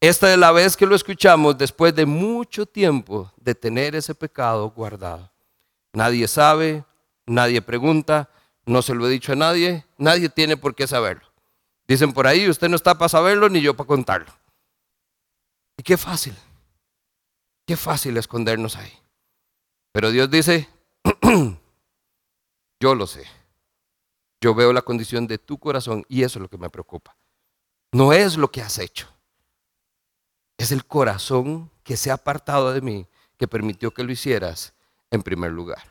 [0.00, 4.70] esta es la vez que lo escuchamos después de mucho tiempo de tener ese pecado
[4.70, 5.30] guardado.
[5.92, 6.84] Nadie sabe,
[7.26, 8.30] nadie pregunta,
[8.64, 11.26] no se lo he dicho a nadie, nadie tiene por qué saberlo.
[11.88, 14.32] Dicen por ahí, usted no está para saberlo ni yo para contarlo.
[15.76, 16.34] Y qué fácil,
[17.66, 18.92] qué fácil escondernos ahí.
[19.92, 20.68] Pero Dios dice,
[22.80, 23.26] yo lo sé.
[24.40, 27.16] Yo veo la condición de tu corazón y eso es lo que me preocupa.
[27.90, 29.08] No es lo que has hecho.
[30.58, 33.06] Es el corazón que se ha apartado de mí
[33.38, 34.74] que permitió que lo hicieras
[35.10, 35.82] en primer lugar.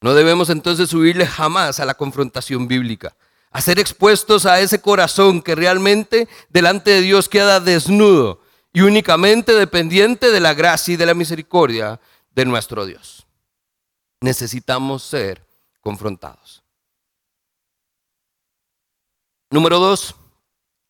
[0.00, 3.14] No debemos entonces subirle jamás a la confrontación bíblica,
[3.50, 8.40] a ser expuestos a ese corazón que realmente delante de Dios queda desnudo
[8.72, 12.00] y únicamente dependiente de la gracia y de la misericordia
[12.34, 13.26] de nuestro Dios.
[14.20, 15.44] Necesitamos ser
[15.80, 16.62] confrontados.
[19.50, 20.14] Número dos,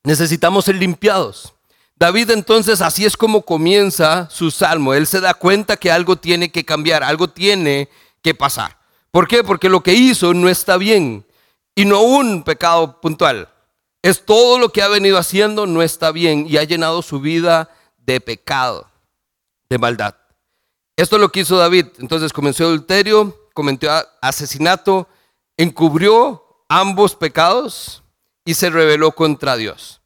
[0.04, 1.54] necesitamos ser limpiados.
[2.00, 4.94] David entonces así es como comienza su salmo.
[4.94, 7.90] Él se da cuenta que algo tiene que cambiar, algo tiene
[8.22, 8.78] que pasar.
[9.10, 9.44] ¿Por qué?
[9.44, 11.26] Porque lo que hizo no está bien
[11.74, 13.50] y no un pecado puntual.
[14.00, 17.68] Es todo lo que ha venido haciendo no está bien y ha llenado su vida
[17.98, 18.88] de pecado,
[19.68, 20.14] de maldad.
[20.96, 21.86] Esto es lo que hizo David.
[21.98, 23.90] Entonces comenzó adulterio, cometió
[24.22, 25.06] asesinato,
[25.58, 28.02] encubrió ambos pecados
[28.46, 29.99] y se rebeló contra Dios.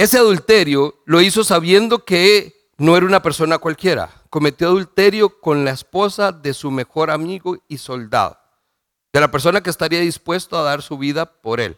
[0.00, 4.10] Ese adulterio lo hizo sabiendo que no era una persona cualquiera.
[4.30, 8.38] Cometió adulterio con la esposa de su mejor amigo y soldado,
[9.12, 11.76] de la persona que estaría dispuesto a dar su vida por él.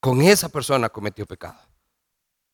[0.00, 1.60] Con esa persona cometió pecado.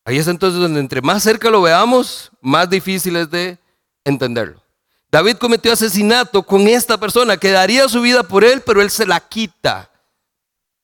[0.04, 3.58] Ahí es entonces donde entre más cerca lo veamos, más difícil es de
[4.04, 4.62] entenderlo.
[5.10, 9.06] David cometió asesinato con esta persona que daría su vida por él, pero él se
[9.06, 9.90] la quita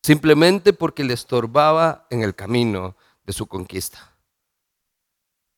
[0.03, 2.97] simplemente porque le estorbaba en el camino
[3.33, 4.17] su conquista.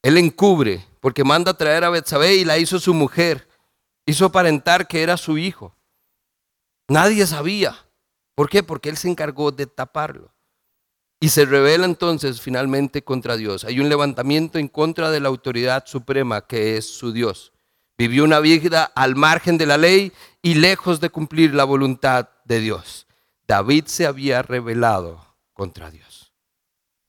[0.02, 3.48] Él encubre porque manda a traer a Betsabé y la hizo su mujer.
[4.04, 5.76] Hizo aparentar que era su hijo.
[6.88, 7.76] Nadie sabía.
[8.34, 8.62] ¿Por qué?
[8.62, 10.32] Porque él se encargó de taparlo.
[11.20, 13.64] Y se revela entonces finalmente contra Dios.
[13.64, 17.52] Hay un levantamiento en contra de la autoridad suprema que es su Dios.
[17.96, 22.58] Vivió una vida al margen de la ley y lejos de cumplir la voluntad de
[22.58, 23.06] Dios.
[23.46, 26.21] David se había rebelado contra Dios.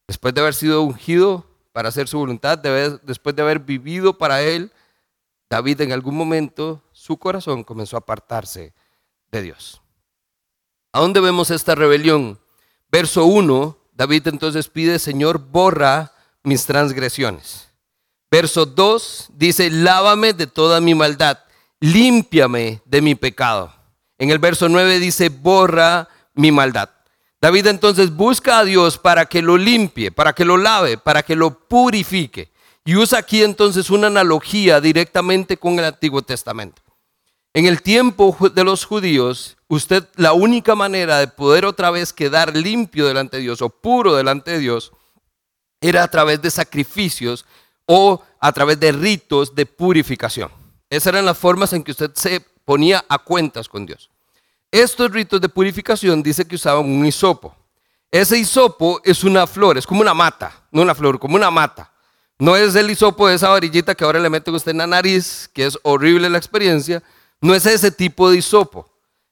[0.07, 2.59] Después de haber sido ungido para hacer su voluntad,
[3.03, 4.71] después de haber vivido para él,
[5.49, 8.73] David en algún momento su corazón comenzó a apartarse
[9.31, 9.81] de Dios.
[10.91, 12.39] ¿A dónde vemos esta rebelión?
[12.91, 16.13] Verso 1, David entonces pide, Señor, borra
[16.43, 17.69] mis transgresiones.
[18.29, 21.39] Verso 2 dice, lávame de toda mi maldad,
[21.79, 23.73] límpiame de mi pecado.
[24.17, 26.89] En el verso 9 dice, borra mi maldad.
[27.43, 31.35] David entonces busca a Dios para que lo limpie, para que lo lave, para que
[31.35, 32.53] lo purifique.
[32.85, 36.81] Y usa aquí entonces una analogía directamente con el Antiguo Testamento.
[37.53, 42.55] En el tiempo de los judíos, usted la única manera de poder otra vez quedar
[42.55, 44.93] limpio delante de Dios o puro delante de Dios
[45.81, 47.45] era a través de sacrificios
[47.85, 50.49] o a través de ritos de purificación.
[50.89, 54.12] Esas eran las formas en que usted se ponía a cuentas con Dios.
[54.73, 57.55] Estos ritos de purificación dice que usaban un hisopo.
[58.09, 61.91] Ese hisopo es una flor, es como una mata, no una flor, como una mata.
[62.39, 65.47] No es el hisopo de esa varillita que ahora le meten usted en la nariz,
[65.53, 67.03] que es horrible la experiencia,
[67.39, 68.89] No es ese tipo de hisopo.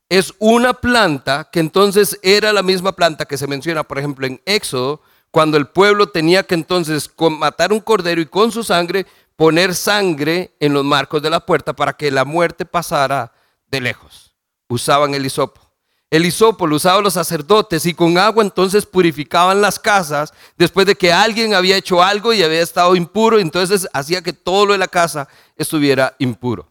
[0.10, 4.40] Es una planta que entonces era la misma planta que se menciona, por ejemplo, en
[4.46, 5.02] Éxodo,
[5.32, 10.54] cuando el pueblo tenía que entonces matar un cordero y con su sangre poner sangre
[10.60, 13.32] en los marcos de la puerta para que la muerte pasara
[13.66, 14.31] de lejos.
[14.72, 15.60] Usaban el hisopo.
[16.10, 20.96] El hisopo lo usaban los sacerdotes y con agua entonces purificaban las casas después de
[20.96, 24.80] que alguien había hecho algo y había estado impuro, entonces hacía que todo lo de
[24.80, 26.70] la casa estuviera impuro.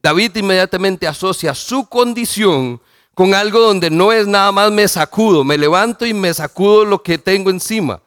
[0.00, 2.80] David inmediatamente asocia su condición
[3.12, 7.02] con algo donde no es nada más me sacudo, me levanto y me sacudo lo
[7.02, 8.00] que tengo encima.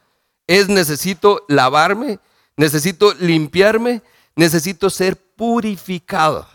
[0.48, 2.20] Es necesito lavarme,
[2.56, 4.02] necesito limpiarme,
[4.34, 6.55] necesito ser purificado.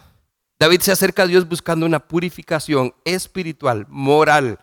[0.61, 4.61] David se acerca a Dios buscando una purificación espiritual, moral.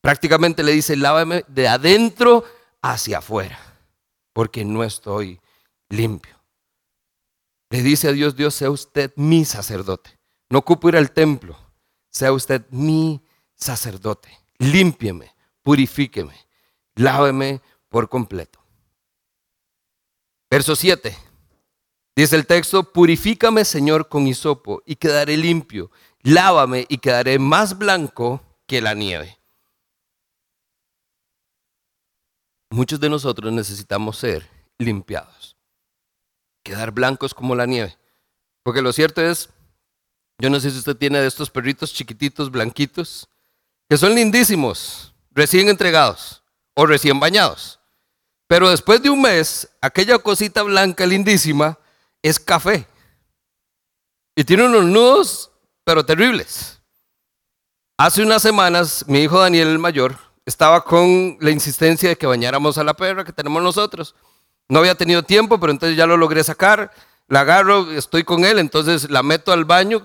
[0.00, 2.44] Prácticamente le dice, lávame de adentro
[2.80, 3.58] hacia afuera,
[4.32, 5.40] porque no estoy
[5.88, 6.40] limpio.
[7.70, 10.16] Le dice a Dios, Dios, sea usted mi sacerdote.
[10.48, 11.58] No ocupo ir al templo,
[12.08, 13.20] sea usted mi
[13.56, 14.30] sacerdote.
[14.58, 16.36] Límpieme, purifíqueme,
[16.94, 18.60] láveme por completo.
[20.48, 21.29] Verso 7.
[22.20, 28.42] Dice el texto, purifícame Señor con hisopo y quedaré limpio, lávame y quedaré más blanco
[28.66, 29.38] que la nieve.
[32.68, 35.56] Muchos de nosotros necesitamos ser limpiados,
[36.62, 37.96] quedar blancos como la nieve.
[38.64, 39.48] Porque lo cierto es,
[40.38, 43.30] yo no sé si usted tiene de estos perritos chiquititos, blanquitos,
[43.88, 46.42] que son lindísimos, recién entregados
[46.74, 47.80] o recién bañados.
[48.46, 51.79] Pero después de un mes, aquella cosita blanca lindísima
[52.22, 52.86] es café.
[54.34, 55.50] Y tiene unos nudos,
[55.84, 56.80] pero terribles.
[57.98, 62.78] Hace unas semanas, mi hijo Daniel el mayor estaba con la insistencia de que bañáramos
[62.78, 64.14] a la perra que tenemos nosotros.
[64.68, 66.90] No había tenido tiempo, pero entonces ya lo logré sacar.
[67.28, 70.02] La agarro, estoy con él, entonces la meto al baño.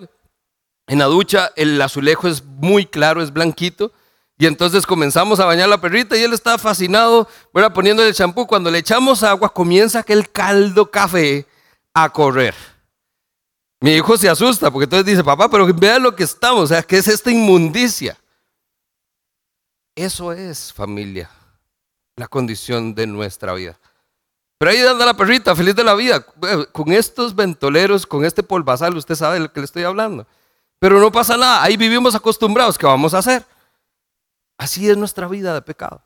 [0.88, 3.92] En la ducha el azulejo es muy claro, es blanquito.
[4.38, 8.46] Y entonces comenzamos a bañar a la perrita y él estaba fascinado, bueno, poniéndole champú.
[8.46, 11.48] Cuando le echamos agua, comienza aquel caldo café
[11.96, 12.54] a correr.
[13.80, 16.84] Mi hijo se asusta porque entonces dice, papá, pero vea lo que estamos, o sea,
[16.84, 18.18] ¿qué es esta inmundicia?
[19.96, 21.30] Eso es familia,
[22.18, 23.80] la condición de nuestra vida.
[24.58, 26.26] Pero ahí anda la perrita, feliz de la vida,
[26.72, 30.28] con estos ventoleros, con este polvazal, usted sabe de lo que le estoy hablando.
[30.80, 33.46] Pero no pasa nada, ahí vivimos acostumbrados, ¿qué vamos a hacer?
[34.58, 36.02] Así es nuestra vida de pecado.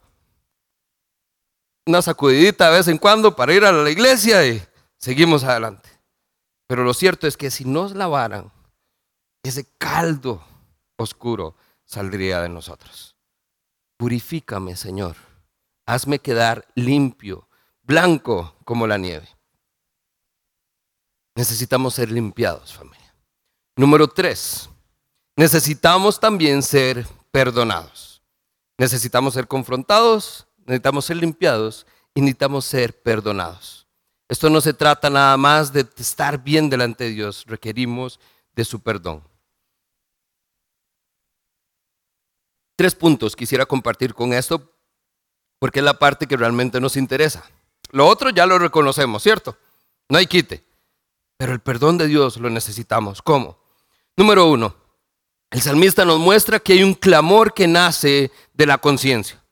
[1.86, 4.62] Una sacudidita de vez en cuando para ir a la iglesia y
[5.00, 5.90] seguimos adelante.
[6.68, 8.52] Pero lo cierto es que si nos lavaran,
[9.42, 10.44] ese caldo
[10.98, 13.16] oscuro saldría de nosotros.
[13.98, 15.16] Purifícame, Señor.
[15.88, 17.50] Hazme quedar limpio,
[17.82, 19.28] blanco como la nieve.
[21.36, 23.16] Necesitamos ser limpiados, familia.
[23.76, 24.70] Número tres,
[25.36, 28.22] necesitamos también ser perdonados.
[28.78, 33.79] Necesitamos ser confrontados, necesitamos ser limpiados y necesitamos ser perdonados.
[34.30, 38.20] Esto no se trata nada más de estar bien delante de Dios, requerimos
[38.54, 39.24] de su perdón.
[42.76, 44.72] Tres puntos quisiera compartir con esto,
[45.58, 47.44] porque es la parte que realmente nos interesa.
[47.92, 49.58] Lo otro ya lo reconocemos, ¿cierto?
[50.08, 50.64] No hay quite.
[51.36, 53.24] Pero el perdón de Dios lo necesitamos.
[53.24, 53.58] ¿Cómo?
[54.16, 54.76] Número uno,
[55.50, 59.44] el salmista nos muestra que hay un clamor que nace de la conciencia.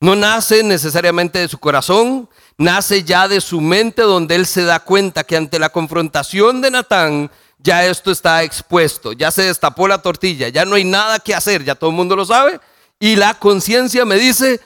[0.00, 4.80] No nace necesariamente de su corazón, nace ya de su mente donde él se da
[4.80, 10.02] cuenta que ante la confrontación de Natán ya esto está expuesto, ya se destapó la
[10.02, 12.60] tortilla, ya no hay nada que hacer, ya todo el mundo lo sabe.
[12.98, 14.60] Y la conciencia me dice,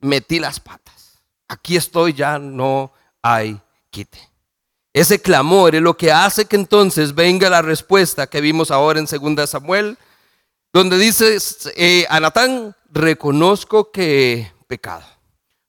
[0.00, 3.58] metí las patas, aquí estoy, ya no hay
[3.90, 4.18] quite.
[4.92, 9.06] Ese clamor es lo que hace que entonces venga la respuesta que vimos ahora en
[9.06, 9.96] 2 Samuel,
[10.72, 11.38] donde dice
[11.76, 15.04] eh, a Natán, reconozco que pecado.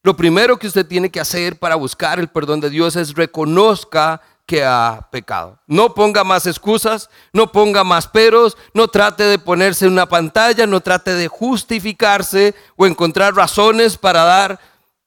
[0.04, 4.22] Lo primero que usted tiene que hacer para buscar el perdón de Dios es reconozca
[4.46, 5.60] que ha pecado.
[5.66, 10.82] No ponga más excusas, no ponga más peros, no trate de ponerse una pantalla, no
[10.82, 14.60] trate de justificarse o encontrar razones para dar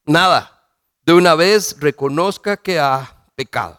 [0.07, 0.70] nada.
[1.05, 3.78] De una vez reconozca que ha pecado.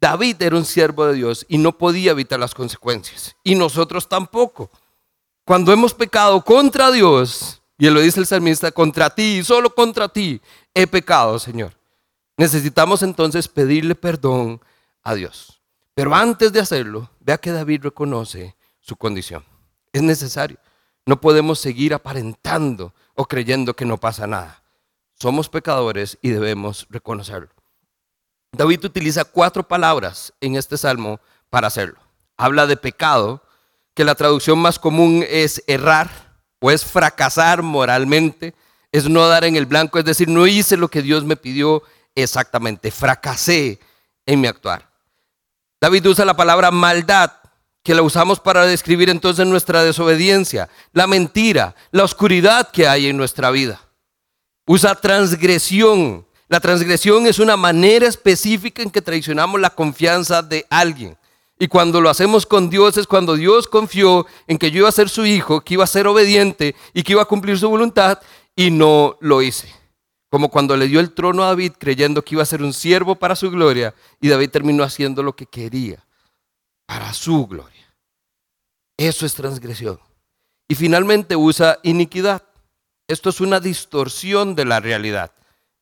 [0.00, 3.34] David era un siervo de Dios y no podía evitar las consecuencias.
[3.42, 4.70] Y nosotros tampoco.
[5.44, 10.40] Cuando hemos pecado contra Dios, y lo dice el salmista, contra ti, solo contra ti,
[10.74, 11.74] he pecado, Señor.
[12.36, 14.60] Necesitamos entonces pedirle perdón
[15.02, 15.60] a Dios.
[15.94, 19.44] Pero antes de hacerlo, vea que David reconoce su condición.
[19.92, 20.58] Es necesario.
[21.06, 24.62] No podemos seguir aparentando o creyendo que no pasa nada.
[25.14, 27.48] Somos pecadores y debemos reconocerlo.
[28.52, 31.20] David utiliza cuatro palabras en este salmo
[31.50, 31.98] para hacerlo.
[32.36, 33.42] Habla de pecado,
[33.94, 36.25] que la traducción más común es errar
[36.70, 38.54] es fracasar moralmente,
[38.92, 41.82] es no dar en el blanco, es decir, no hice lo que Dios me pidió
[42.14, 43.78] exactamente, fracasé
[44.24, 44.88] en mi actuar.
[45.80, 47.32] David usa la palabra maldad,
[47.82, 53.16] que la usamos para describir entonces nuestra desobediencia, la mentira, la oscuridad que hay en
[53.16, 53.80] nuestra vida.
[54.66, 56.26] Usa transgresión.
[56.48, 61.16] La transgresión es una manera específica en que traicionamos la confianza de alguien.
[61.58, 64.92] Y cuando lo hacemos con Dios es cuando Dios confió en que yo iba a
[64.92, 68.20] ser su hijo, que iba a ser obediente y que iba a cumplir su voluntad
[68.54, 69.72] y no lo hice.
[70.28, 73.16] Como cuando le dio el trono a David creyendo que iba a ser un siervo
[73.16, 76.04] para su gloria y David terminó haciendo lo que quería
[76.84, 77.94] para su gloria.
[78.98, 79.98] Eso es transgresión.
[80.68, 82.42] Y finalmente usa iniquidad.
[83.08, 85.32] Esto es una distorsión de la realidad.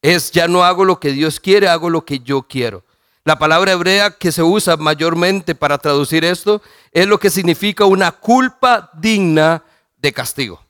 [0.03, 2.85] Es ya no hago lo que Dios quiere, hago lo que yo quiero.
[3.25, 6.61] La palabra hebrea que se usa mayormente para traducir esto
[6.93, 9.65] es lo que significa una culpa digna
[9.97, 10.63] de castigo.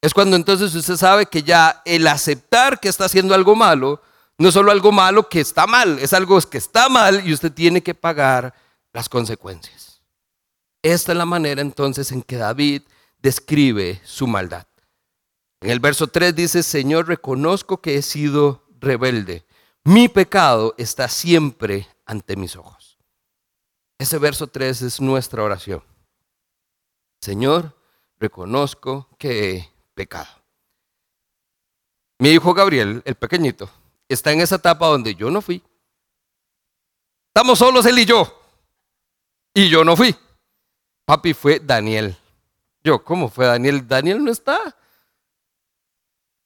[0.00, 4.00] Es cuando entonces usted sabe que ya el aceptar que está haciendo algo malo,
[4.38, 7.52] no es solo algo malo que está mal, es algo que está mal y usted
[7.52, 8.54] tiene que pagar
[8.94, 10.00] las consecuencias.
[10.80, 12.82] Esta es la manera entonces en que David
[13.18, 14.66] describe su maldad.
[15.60, 19.44] En el verso 3 dice, Señor, reconozco que he sido rebelde
[19.84, 22.98] mi pecado está siempre ante mis ojos.
[23.98, 25.82] Ese verso 3 es nuestra oración.
[27.20, 27.76] Señor,
[28.18, 30.42] reconozco que he pecado.
[32.18, 33.70] Mi hijo Gabriel, el pequeñito,
[34.08, 35.62] está en esa etapa donde yo no fui.
[37.34, 38.40] Estamos solos él y yo.
[39.54, 40.14] Y yo no fui.
[41.04, 42.16] Papi fue Daniel.
[42.84, 43.86] Yo, ¿cómo fue Daniel?
[43.86, 44.76] Daniel no está.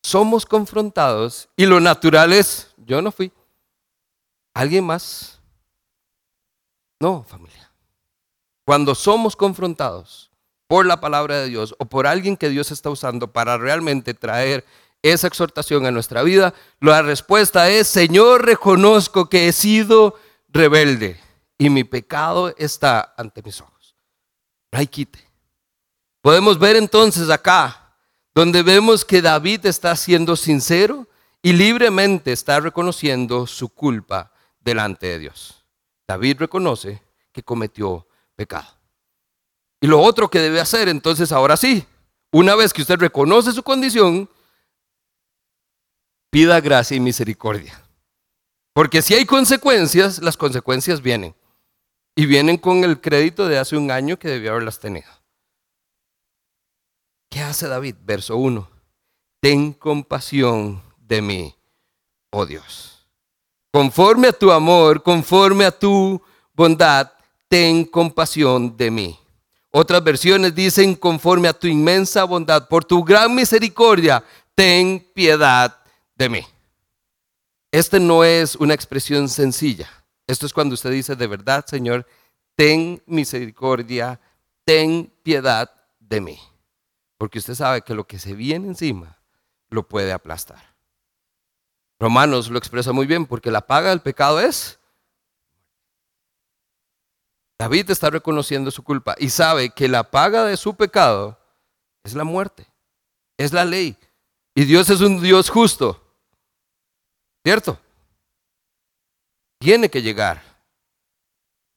[0.03, 3.33] Somos confrontados y lo natural es yo no fui.
[4.55, 5.41] ¿Alguien más?
[6.99, 7.71] No, familia.
[8.65, 10.31] Cuando somos confrontados
[10.67, 14.65] por la palabra de Dios o por alguien que Dios está usando para realmente traer
[15.03, 20.17] esa exhortación a nuestra vida, la respuesta es, Señor, reconozco que he sido
[20.49, 21.21] rebelde
[21.59, 23.95] y mi pecado está ante mis ojos.
[24.73, 25.27] No hay quite.
[26.23, 27.95] Podemos ver entonces acá,
[28.35, 31.07] donde vemos que David está siendo sincero
[31.47, 35.65] y libremente está reconociendo su culpa delante de Dios.
[36.09, 38.67] David reconoce que cometió pecado.
[39.81, 41.87] Y lo otro que debe hacer, entonces ahora sí,
[42.33, 44.29] una vez que usted reconoce su condición,
[46.31, 47.81] pida gracia y misericordia.
[48.73, 51.37] Porque si hay consecuencias, las consecuencias vienen.
[52.17, 55.13] Y vienen con el crédito de hace un año que debió haberlas tenido.
[57.31, 57.95] ¿Qué hace David?
[58.01, 58.69] Verso 1.
[59.41, 61.55] Ten compasión de mí,
[62.31, 63.07] oh Dios.
[63.73, 66.21] Conforme a tu amor, conforme a tu
[66.55, 67.13] bondad,
[67.49, 69.19] ten compasión de mí.
[69.71, 75.79] Otras versiones dicen, conforme a tu inmensa bondad, por tu gran misericordia, ten piedad
[76.15, 76.47] de mí.
[77.71, 79.89] Este no es una expresión sencilla.
[80.27, 82.07] Esto es cuando usted dice, de verdad, Señor,
[82.57, 84.19] ten misericordia,
[84.65, 86.39] ten piedad de mí.
[87.19, 89.19] Porque usted sabe que lo que se viene encima
[89.69, 90.76] lo puede aplastar.
[91.99, 94.79] Romanos lo expresa muy bien, porque la paga del pecado es...
[97.59, 101.39] David está reconociendo su culpa y sabe que la paga de su pecado
[102.05, 102.67] es la muerte,
[103.39, 103.97] es la ley.
[104.55, 106.03] Y Dios es un Dios justo.
[107.45, 107.79] ¿Cierto?
[109.59, 110.43] Tiene que llegar.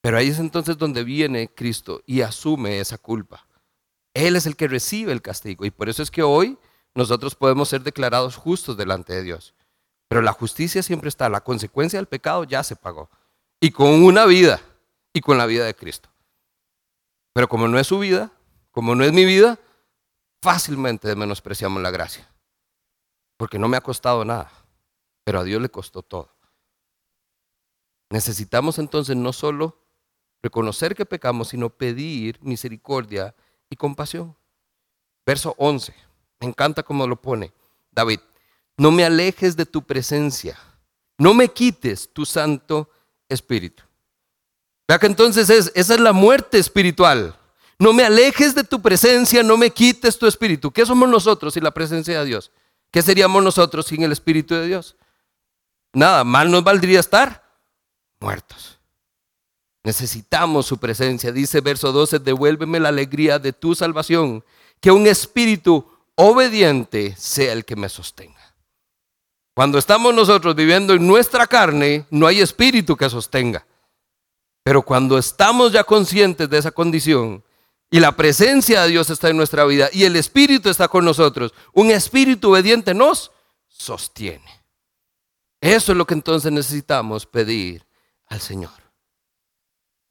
[0.01, 3.45] Pero ahí es entonces donde viene Cristo y asume esa culpa.
[4.13, 5.65] Él es el que recibe el castigo.
[5.65, 6.57] Y por eso es que hoy
[6.95, 9.53] nosotros podemos ser declarados justos delante de Dios.
[10.09, 13.09] Pero la justicia siempre está, la consecuencia del pecado ya se pagó.
[13.61, 14.59] Y con una vida,
[15.13, 16.09] y con la vida de Cristo.
[17.31, 18.31] Pero como no es su vida,
[18.71, 19.59] como no es mi vida,
[20.41, 22.27] fácilmente menospreciamos la gracia.
[23.37, 24.51] Porque no me ha costado nada,
[25.23, 26.29] pero a Dios le costó todo.
[28.09, 29.77] Necesitamos entonces no solo
[30.41, 33.35] reconocer que pecamos, sino pedir misericordia
[33.69, 34.35] y compasión.
[35.23, 35.93] Verso 11,
[36.39, 37.53] me encanta cómo lo pone
[37.91, 38.19] David
[38.79, 40.57] no me alejes de tu presencia,
[41.17, 42.89] no me quites tu Santo
[43.27, 43.83] Espíritu.
[44.87, 47.37] Vea que entonces es, esa es la muerte espiritual.
[47.77, 50.71] No me alejes de tu presencia, no me quites tu espíritu.
[50.71, 52.51] ¿Qué somos nosotros sin la presencia de Dios?
[52.89, 54.95] ¿Qué seríamos nosotros sin el espíritu de Dios?
[55.93, 57.43] Nada, mal nos valdría estar
[58.19, 58.79] muertos.
[59.83, 61.31] Necesitamos su presencia.
[61.31, 64.43] Dice verso 12, devuélveme la alegría de tu salvación,
[64.79, 68.48] que un espíritu obediente sea el que me sostenga.
[69.53, 73.65] Cuando estamos nosotros viviendo en nuestra carne, no hay espíritu que sostenga.
[74.63, 77.43] Pero cuando estamos ya conscientes de esa condición,
[77.91, 81.53] y la presencia de Dios está en nuestra vida y el Espíritu está con nosotros,
[81.73, 83.31] un Espíritu obediente nos
[83.67, 84.63] sostiene.
[85.61, 87.85] Eso es lo que entonces necesitamos pedir
[88.27, 88.71] al Señor.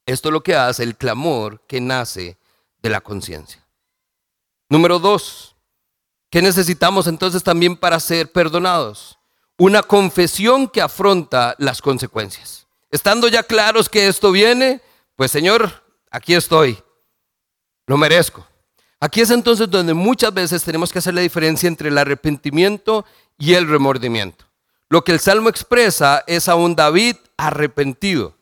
[0.05, 2.37] Esto es lo que hace el clamor que nace
[2.81, 3.65] de la conciencia.
[4.67, 5.55] Número dos,
[6.29, 9.18] ¿qué necesitamos entonces también para ser perdonados?
[9.59, 12.65] Una confesión que afronta las consecuencias.
[12.91, 14.81] Estando ya claros que esto viene,
[15.17, 16.81] pues Señor, aquí estoy,
[17.85, 18.47] lo merezco.
[19.01, 23.05] Aquí es entonces donde muchas veces tenemos que hacer la diferencia entre el arrepentimiento
[23.37, 24.45] y el remordimiento.
[24.87, 28.35] Lo que el Salmo expresa es a un David arrepentido.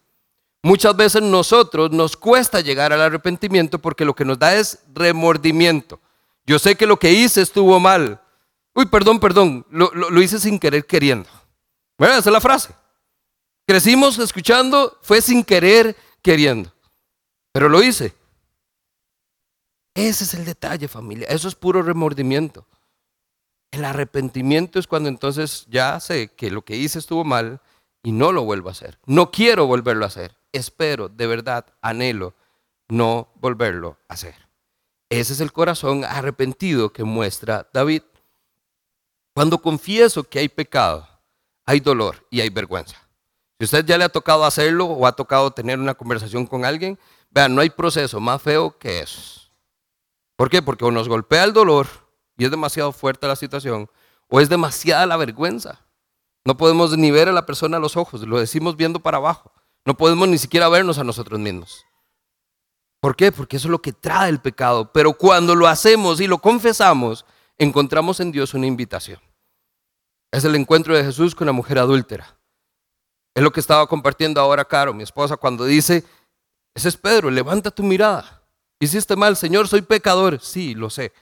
[0.62, 6.00] Muchas veces nosotros nos cuesta llegar al arrepentimiento porque lo que nos da es remordimiento.
[6.46, 8.22] Yo sé que lo que hice estuvo mal.
[8.78, 11.28] Uy, perdón, perdón, lo, hice sin querer queriendo.
[11.98, 12.76] Bueno, esa es la frase.
[13.68, 16.72] Crecimos escuchando, fue sin querer queriendo.
[17.52, 18.14] Pero lo hice.
[19.96, 21.28] Ese es el detalle, familia.
[21.28, 22.68] Eso es puro remordimiento.
[23.72, 27.60] El arrepentimiento es cuando entonces ya sé que lo que hice estuvo mal
[28.04, 29.00] y no lo vuelvo a hacer.
[29.08, 30.38] No quiero volverlo a hacer.
[30.52, 32.36] Espero, de verdad, anhelo
[32.90, 34.36] no volverlo a hacer.
[35.10, 38.04] Ese es el corazón arrepentido que muestra David.
[39.38, 41.08] Cuando confieso que hay pecado,
[41.64, 42.96] hay dolor y hay vergüenza.
[43.60, 46.98] Si usted ya le ha tocado hacerlo o ha tocado tener una conversación con alguien,
[47.30, 49.42] vean, no hay proceso más feo que eso.
[50.36, 50.64] ¿Por qué?
[50.64, 51.86] Porque o nos golpea el dolor
[52.36, 53.92] y es demasiado fuerte la situación,
[54.28, 55.86] o es demasiada la vergüenza.
[56.44, 59.52] No podemos ni ver a la persona a los ojos, lo decimos viendo para abajo.
[59.86, 61.86] No podemos ni siquiera vernos a nosotros mismos.
[63.00, 63.32] ¿Por qué?
[63.32, 64.92] Porque eso es lo que trae el pecado.
[64.92, 67.24] Pero cuando lo hacemos y lo confesamos,
[67.60, 69.20] encontramos en Dios una invitación.
[70.32, 72.38] Es el encuentro de Jesús con la mujer adúltera.
[73.34, 76.04] Es lo que estaba compartiendo ahora Caro, mi esposa, cuando dice,
[76.74, 78.44] ese es Pedro, levanta tu mirada.
[78.80, 80.40] Hiciste mal, Señor, soy pecador.
[80.42, 81.14] Sí, lo sé.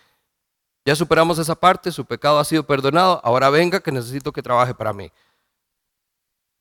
[0.86, 4.76] Ya superamos esa parte, su pecado ha sido perdonado, ahora venga que necesito que trabaje
[4.76, 5.12] para mí.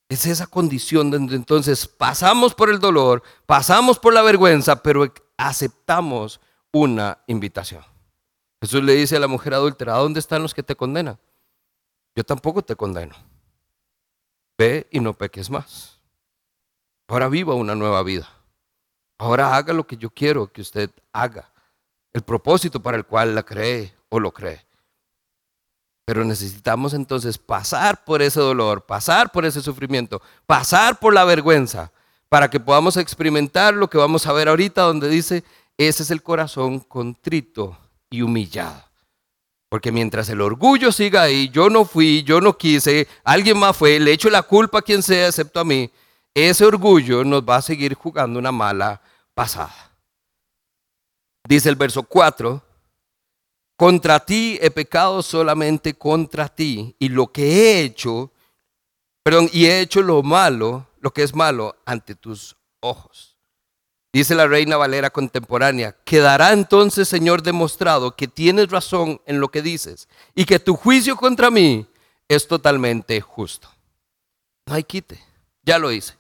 [0.09, 6.41] Es esa condición donde entonces pasamos por el dolor, pasamos por la vergüenza, pero aceptamos
[6.73, 7.85] una invitación.
[8.63, 11.19] Jesús le dice a la mujer adúltera, ¿dónde están los que te condenan?
[12.17, 13.15] Yo tampoco te condeno.
[14.57, 15.99] Ve y no peques más.
[17.09, 18.29] Ahora viva una nueva vida.
[19.19, 21.51] Ahora haga lo que yo quiero que usted haga.
[22.13, 24.65] El propósito para el cual la cree lo cree.
[26.05, 31.93] Pero necesitamos entonces pasar por ese dolor, pasar por ese sufrimiento, pasar por la vergüenza,
[32.29, 35.45] para que podamos experimentar lo que vamos a ver ahorita, donde dice,
[35.79, 37.79] ese es el corazón contrito
[38.11, 38.83] y humillado.
[39.75, 43.99] Porque mientras el orgullo siga ahí, yo no fui, yo no quise, alguien más fue,
[43.99, 45.91] le echo la culpa a quien sea excepto a mí,
[46.33, 49.03] ese orgullo nos va a seguir jugando una mala
[49.35, 49.97] pasada.
[51.49, 52.63] Dice el verso 4,
[53.77, 58.31] contra ti he pecado solamente contra ti y lo que he hecho,
[59.25, 63.34] perdón, y he hecho lo malo, lo que es malo ante tus ojos.
[64.15, 69.61] Dice la reina Valera contemporánea, quedará entonces, Señor, demostrado que tienes razón en lo que
[69.61, 71.85] dices y que tu juicio contra mí
[72.29, 73.69] es totalmente justo.
[74.67, 75.21] No hay quite,
[75.65, 76.15] ya lo hice.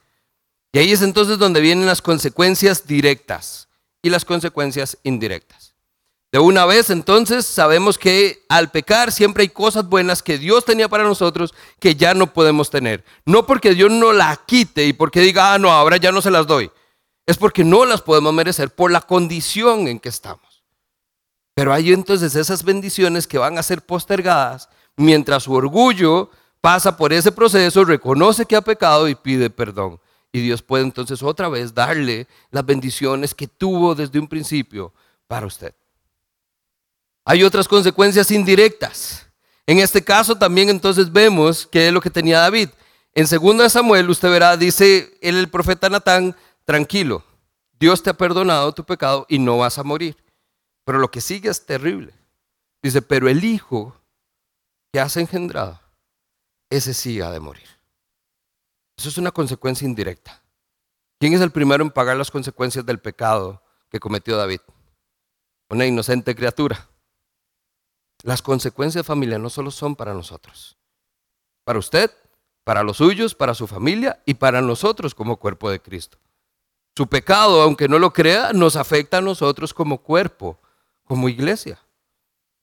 [0.72, 3.68] Y ahí es entonces donde vienen las consecuencias directas
[4.02, 5.76] y las consecuencias indirectas.
[6.32, 10.88] De una vez entonces sabemos que al pecar siempre hay cosas buenas que Dios tenía
[10.88, 13.04] para nosotros que ya no podemos tener.
[13.24, 16.32] No porque Dios no la quite y porque diga, ah, no, ahora ya no se
[16.32, 16.72] las doy.
[17.26, 20.62] Es porque no las podemos merecer por la condición en que estamos.
[21.54, 27.12] Pero hay entonces esas bendiciones que van a ser postergadas mientras su orgullo pasa por
[27.12, 30.00] ese proceso, reconoce que ha pecado y pide perdón.
[30.32, 34.92] Y Dios puede entonces otra vez darle las bendiciones que tuvo desde un principio
[35.28, 35.74] para usted.
[37.24, 39.26] Hay otras consecuencias indirectas.
[39.66, 42.70] En este caso también entonces vemos que es lo que tenía David.
[43.14, 46.34] En 2 Samuel usted verá, dice el profeta Natán,
[46.64, 47.24] tranquilo,
[47.78, 50.16] Dios te ha perdonado tu pecado y no vas a morir.
[50.84, 52.12] Pero lo que sigue es terrible.
[52.82, 53.96] Dice, pero el hijo
[54.92, 55.80] que has engendrado,
[56.70, 57.66] ese sí ha de morir.
[58.96, 60.42] Eso es una consecuencia indirecta.
[61.18, 64.60] ¿Quién es el primero en pagar las consecuencias del pecado que cometió David?
[65.70, 66.88] Una inocente criatura.
[68.22, 70.78] Las consecuencias familia no solo son para nosotros,
[71.64, 72.10] para usted,
[72.64, 76.18] para los suyos, para su familia y para nosotros como cuerpo de Cristo.
[76.96, 80.60] Su pecado, aunque no lo crea, nos afecta a nosotros como cuerpo,
[81.04, 81.80] como iglesia.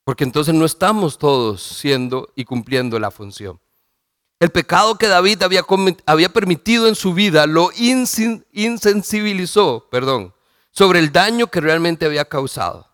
[0.04, 3.60] Porque entonces no estamos todos siendo y cumpliendo la función.
[4.40, 10.34] El pecado que David había, permitido en su vida lo insensibilizó, perdón,
[10.72, 12.90] sobre el daño que realmente había causado.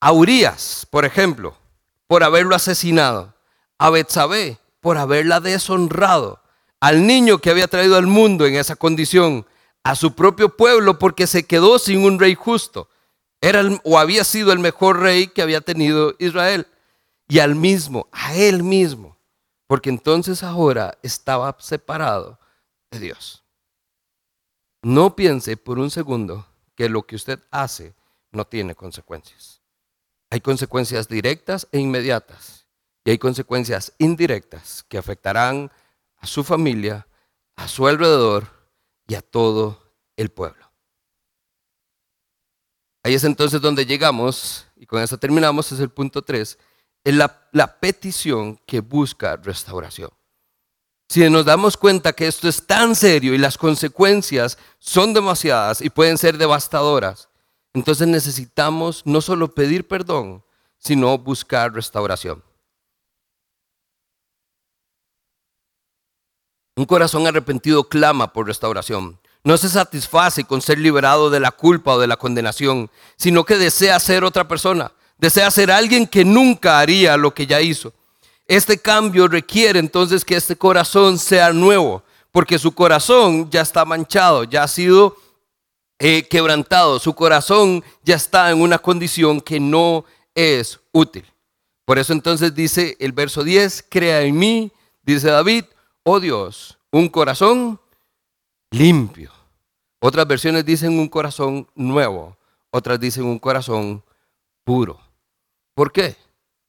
[0.00, 1.54] A Urias, por ejemplo,
[2.06, 3.34] por haberlo asesinado.
[3.76, 6.40] A Betsabé, por haberla deshonrado.
[6.80, 9.46] Al niño que había traído al mundo en esa condición.
[9.84, 12.88] A su propio pueblo porque se quedó sin un rey justo.
[13.40, 16.68] Era o había sido el mejor rey que había tenido Israel.
[17.28, 19.18] Y al mismo, a él mismo.
[19.66, 22.38] Porque entonces ahora estaba separado
[22.90, 23.42] de Dios.
[24.82, 27.94] No piense por un segundo que lo que usted hace
[28.30, 29.60] no tiene consecuencias.
[30.30, 32.66] Hay consecuencias directas e inmediatas
[33.04, 35.70] y hay consecuencias indirectas que afectarán
[36.18, 37.06] a su familia,
[37.56, 38.61] a su alrededor
[39.12, 39.78] y a todo
[40.16, 40.72] el pueblo.
[43.02, 46.58] Ahí es entonces donde llegamos, y con eso terminamos, es el punto 3,
[47.04, 50.08] es la, la petición que busca restauración.
[51.10, 55.90] Si nos damos cuenta que esto es tan serio y las consecuencias son demasiadas y
[55.90, 57.28] pueden ser devastadoras,
[57.74, 60.42] entonces necesitamos no solo pedir perdón,
[60.78, 62.42] sino buscar restauración.
[66.74, 69.18] Un corazón arrepentido clama por restauración.
[69.44, 73.58] No se satisface con ser liberado de la culpa o de la condenación, sino que
[73.58, 77.92] desea ser otra persona, desea ser alguien que nunca haría lo que ya hizo.
[78.46, 84.44] Este cambio requiere entonces que este corazón sea nuevo, porque su corazón ya está manchado,
[84.44, 85.16] ya ha sido
[85.98, 90.04] eh, quebrantado, su corazón ya está en una condición que no
[90.34, 91.24] es útil.
[91.84, 95.64] Por eso entonces dice el verso 10, crea en mí, dice David,
[96.04, 97.80] oh Dios, un corazón
[98.70, 99.32] limpio.
[100.00, 102.36] Otras versiones dicen un corazón nuevo,
[102.70, 104.04] otras dicen un corazón
[104.64, 105.00] puro.
[105.74, 106.16] ¿Por qué?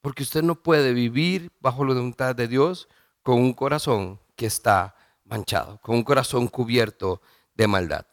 [0.02, 2.88] Porque usted no puede vivir bajo la voluntad de Dios
[3.24, 7.22] con un corazón que está manchado, con un corazón cubierto
[7.56, 8.06] de maldad.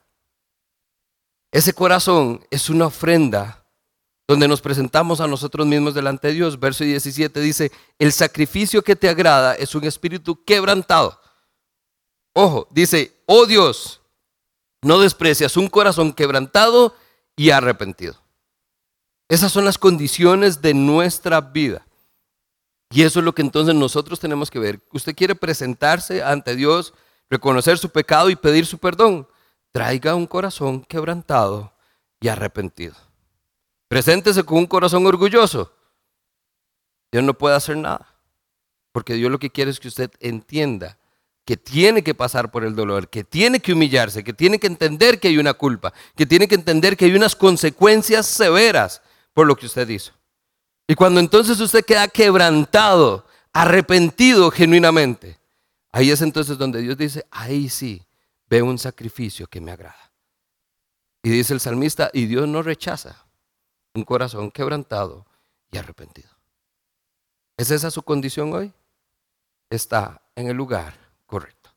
[1.52, 3.59] Ese corazón es una ofrenda
[4.30, 6.60] donde nos presentamos a nosotros mismos delante de Dios.
[6.60, 11.20] Verso 17 dice, el sacrificio que te agrada es un espíritu quebrantado.
[12.32, 14.00] Ojo, dice, oh Dios,
[14.82, 16.94] no desprecias un corazón quebrantado
[17.34, 18.22] y arrepentido.
[19.28, 21.84] Esas son las condiciones de nuestra vida.
[22.88, 24.78] Y eso es lo que entonces nosotros tenemos que ver.
[24.92, 26.94] Usted quiere presentarse ante Dios,
[27.28, 29.26] reconocer su pecado y pedir su perdón
[29.72, 31.72] traiga un corazón quebrantado
[32.20, 32.94] y arrepentido.
[33.90, 35.74] Preséntese con un corazón orgulloso.
[37.10, 38.14] Dios no puede hacer nada.
[38.92, 40.96] Porque Dios lo que quiere es que usted entienda
[41.44, 45.18] que tiene que pasar por el dolor, que tiene que humillarse, que tiene que entender
[45.18, 49.02] que hay una culpa, que tiene que entender que hay unas consecuencias severas
[49.34, 50.12] por lo que usted hizo.
[50.86, 55.36] Y cuando entonces usted queda quebrantado, arrepentido genuinamente,
[55.90, 58.06] ahí es entonces donde Dios dice, ahí sí,
[58.48, 60.12] veo un sacrificio que me agrada.
[61.24, 63.24] Y dice el salmista, y Dios no rechaza
[63.94, 65.26] un corazón quebrantado
[65.70, 66.30] y arrepentido.
[67.56, 68.72] ¿Es esa su condición hoy?
[69.68, 70.94] Está en el lugar
[71.26, 71.70] correcto.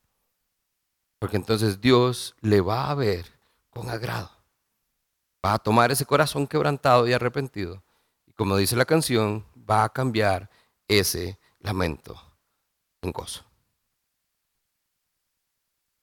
[1.20, 3.26] Porque entonces Dios le va a ver
[3.70, 4.32] con agrado.
[5.45, 7.84] Va a tomar ese corazón quebrantado y arrepentido.
[8.26, 10.49] Y como dice la canción, va a cambiar
[10.88, 12.20] ese lamento
[13.01, 13.43] en gozo.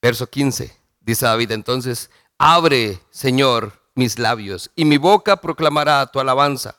[0.01, 6.75] Verso 15, dice David entonces, abre, Señor, mis labios, y mi boca proclamará tu alabanza.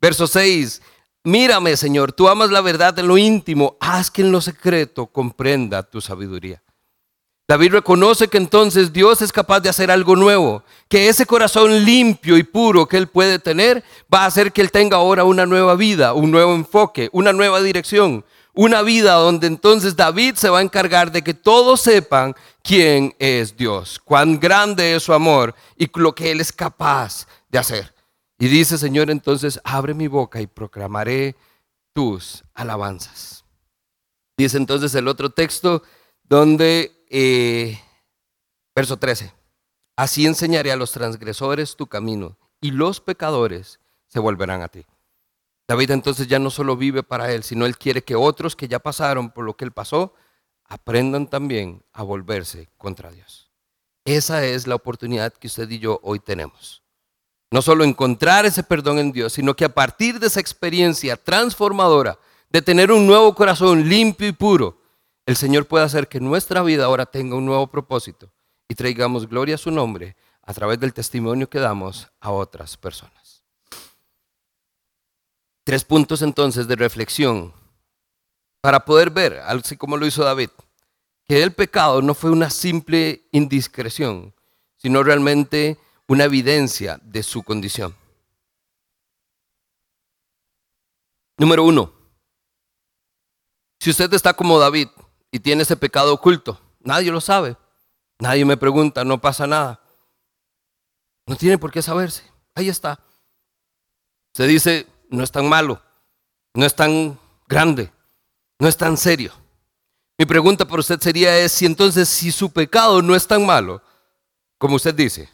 [0.00, 0.82] Verso 6,
[1.24, 5.82] mírame, Señor, tú amas la verdad en lo íntimo, haz que en lo secreto comprenda
[5.82, 6.62] tu sabiduría.
[7.50, 12.38] David reconoce que entonces Dios es capaz de hacer algo nuevo, que ese corazón limpio
[12.38, 13.82] y puro que él puede tener
[14.12, 17.60] va a hacer que él tenga ahora una nueva vida, un nuevo enfoque, una nueva
[17.60, 23.14] dirección, una vida donde entonces David se va a encargar de que todos sepan quién
[23.18, 27.94] es Dios, cuán grande es su amor y lo que Él es capaz de hacer.
[28.38, 31.36] Y dice, Señor, entonces abre mi boca y proclamaré
[31.92, 33.44] tus alabanzas.
[34.36, 35.82] Dice entonces el otro texto
[36.24, 37.78] donde, eh,
[38.74, 39.34] verso 13,
[39.96, 44.86] así enseñaré a los transgresores tu camino y los pecadores se volverán a ti.
[45.70, 48.80] David entonces ya no solo vive para él, sino él quiere que otros que ya
[48.80, 50.14] pasaron por lo que él pasó,
[50.64, 53.52] aprendan también a volverse contra Dios.
[54.04, 56.82] Esa es la oportunidad que usted y yo hoy tenemos.
[57.52, 62.18] No solo encontrar ese perdón en Dios, sino que a partir de esa experiencia transformadora
[62.48, 64.82] de tener un nuevo corazón limpio y puro,
[65.24, 68.32] el Señor puede hacer que nuestra vida ahora tenga un nuevo propósito
[68.68, 73.19] y traigamos gloria a su nombre a través del testimonio que damos a otras personas.
[75.70, 77.54] Tres puntos entonces de reflexión
[78.60, 80.50] para poder ver, así como lo hizo David,
[81.28, 84.34] que el pecado no fue una simple indiscreción,
[84.78, 87.94] sino realmente una evidencia de su condición.
[91.38, 91.92] Número uno,
[93.78, 94.88] si usted está como David
[95.30, 97.56] y tiene ese pecado oculto, nadie lo sabe,
[98.18, 99.80] nadie me pregunta, no pasa nada.
[101.26, 102.24] No tiene por qué saberse,
[102.56, 102.98] ahí está.
[104.34, 105.82] Se dice, no es tan malo,
[106.54, 107.92] no es tan grande,
[108.58, 109.32] no es tan serio.
[110.16, 113.82] Mi pregunta para usted sería es si entonces si su pecado no es tan malo,
[114.58, 115.28] como usted dice,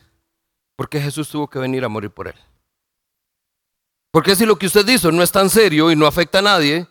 [0.77, 2.37] ¿por qué Jesús tuvo que venir a morir por él?
[4.11, 6.43] ¿Por qué si lo que usted hizo no es tan serio y no afecta a
[6.43, 6.87] nadie,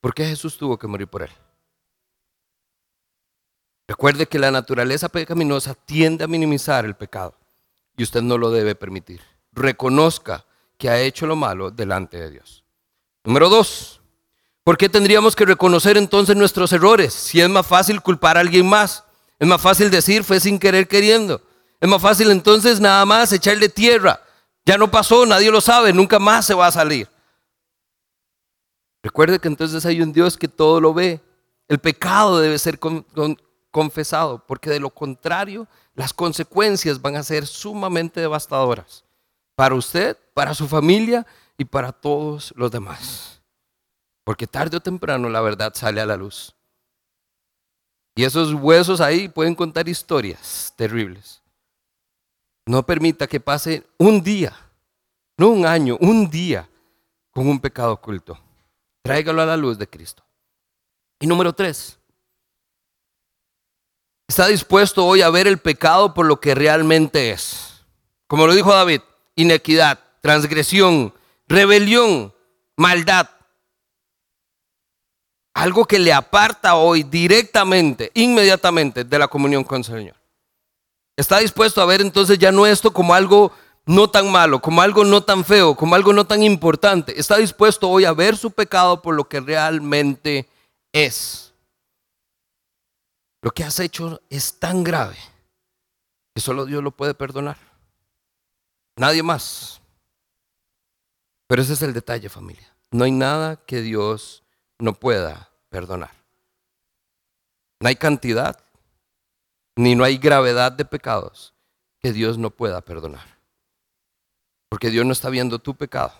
[0.00, 1.30] ¿por qué Jesús tuvo que morir por él?
[3.88, 7.34] Recuerde que la naturaleza pecaminosa tiende a minimizar el pecado
[7.96, 9.22] y usted no lo debe permitir.
[9.52, 10.44] Reconozca
[10.78, 12.64] que ha hecho lo malo delante de Dios.
[13.24, 13.98] Número dos,
[14.68, 17.14] ¿Por qué tendríamos que reconocer entonces nuestros errores?
[17.14, 19.02] Si es más fácil culpar a alguien más,
[19.38, 21.40] es más fácil decir fue sin querer queriendo.
[21.80, 24.20] Es más fácil entonces nada más echarle tierra.
[24.66, 27.08] Ya no pasó, nadie lo sabe, nunca más se va a salir.
[29.02, 31.22] Recuerde que entonces hay un Dios que todo lo ve.
[31.66, 32.78] El pecado debe ser
[33.70, 39.07] confesado, porque de lo contrario las consecuencias van a ser sumamente devastadoras
[39.58, 43.42] para usted, para su familia y para todos los demás.
[44.22, 46.54] Porque tarde o temprano la verdad sale a la luz.
[48.14, 51.42] Y esos huesos ahí pueden contar historias terribles.
[52.66, 54.54] No permita que pase un día,
[55.36, 56.70] no un año, un día
[57.32, 58.38] con un pecado oculto.
[59.02, 60.22] Tráigalo a la luz de Cristo.
[61.18, 61.98] Y número tres,
[64.28, 67.84] está dispuesto hoy a ver el pecado por lo que realmente es.
[68.28, 69.00] Como lo dijo David,
[69.38, 71.14] inequidad, transgresión,
[71.46, 72.34] rebelión,
[72.76, 73.28] maldad
[75.58, 80.14] algo que le aparta hoy directamente, inmediatamente de la comunión con el Señor.
[81.16, 83.50] Está dispuesto a ver entonces ya no esto como algo
[83.84, 87.18] no tan malo, como algo no tan feo, como algo no tan importante.
[87.18, 90.48] Está dispuesto hoy a ver su pecado por lo que realmente
[90.92, 91.52] es.
[93.42, 95.16] Lo que has hecho es tan grave
[96.36, 97.56] que solo Dios lo puede perdonar.
[98.98, 99.80] Nadie más.
[101.46, 102.74] Pero ese es el detalle, familia.
[102.90, 104.42] No hay nada que Dios
[104.78, 106.10] no pueda perdonar.
[107.80, 108.58] No hay cantidad,
[109.76, 111.54] ni no hay gravedad de pecados
[112.00, 113.38] que Dios no pueda perdonar.
[114.68, 116.12] Porque Dios no está viendo tu pecado.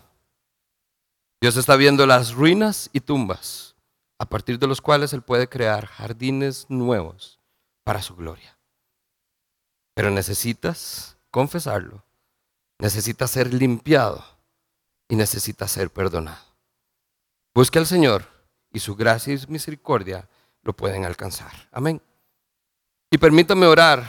[1.40, 3.76] Dios está viendo las ruinas y tumbas
[4.18, 7.40] a partir de los cuales Él puede crear jardines nuevos
[7.84, 8.56] para su gloria.
[9.94, 12.04] Pero necesitas confesarlo,
[12.78, 14.24] necesitas ser limpiado
[15.08, 16.38] y necesitas ser perdonado.
[17.54, 18.24] Busca al Señor
[18.72, 20.28] y su gracia y misericordia
[20.62, 21.52] lo pueden alcanzar.
[21.72, 22.00] Amén.
[23.10, 24.06] Y permítame orar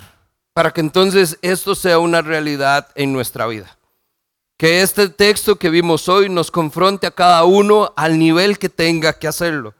[0.53, 3.77] para que entonces esto sea una realidad en nuestra vida.
[4.57, 9.13] Que este texto que vimos hoy nos confronte a cada uno al nivel que tenga
[9.13, 9.73] que hacerlo.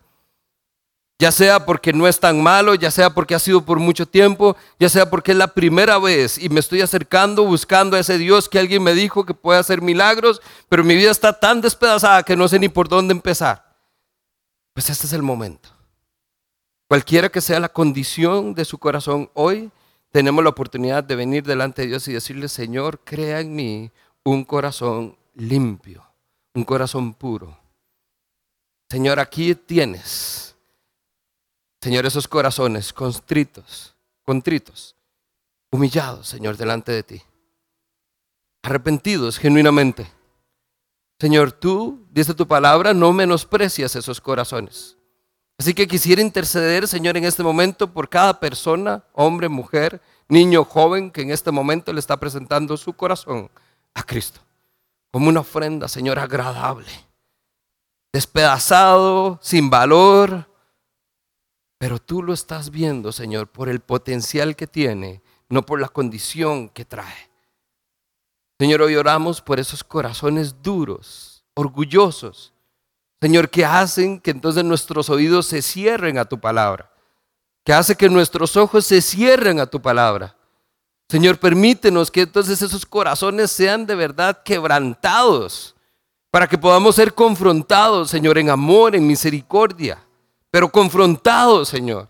[1.20, 4.56] Ya sea porque no es tan malo, ya sea porque ha sido por mucho tiempo,
[4.80, 8.48] ya sea porque es la primera vez y me estoy acercando buscando a ese Dios
[8.48, 12.38] que alguien me dijo que puede hacer milagros, pero mi vida está tan despedazada que
[12.38, 13.76] no sé ni por dónde empezar.
[14.74, 15.70] Pues este es el momento.
[16.88, 19.72] Cualquiera que sea la condición de su corazón, hoy
[20.12, 23.92] tenemos la oportunidad de venir delante de Dios y decirle, Señor, crea en mí
[24.24, 26.04] un corazón limpio,
[26.54, 27.58] un corazón puro.
[28.90, 30.49] Señor, aquí tienes,
[31.82, 34.96] Señor, esos corazones constritos, contritos,
[35.72, 37.22] humillados, Señor, delante de ti,
[38.64, 40.20] arrepentidos genuinamente
[41.20, 44.96] Señor, tú, dice tu palabra, no menosprecias esos corazones.
[45.58, 51.12] Así que quisiera interceder, Señor, en este momento por cada persona, hombre, mujer, niño, joven,
[51.12, 53.52] que en este momento le está presentando su corazón
[53.94, 54.40] a Cristo.
[55.12, 56.88] Como una ofrenda, Señor, agradable.
[58.14, 60.49] Despedazado, sin valor.
[61.80, 66.70] Pero tú lo estás viendo, Señor, por el potencial que tiene, no por la condición
[66.70, 67.32] que trae.
[68.60, 72.54] Señor, hoy oramos por esos corazones duros, orgullosos.
[73.22, 76.92] Señor, que hacen que entonces nuestros oídos se cierren a tu palabra.
[77.64, 80.36] Que hace que nuestros ojos se cierren a tu palabra.
[81.08, 85.76] Señor, permítenos que entonces esos corazones sean de verdad quebrantados
[86.30, 90.06] para que podamos ser confrontados, Señor, en amor, en misericordia,
[90.52, 92.08] pero confrontados, Señor.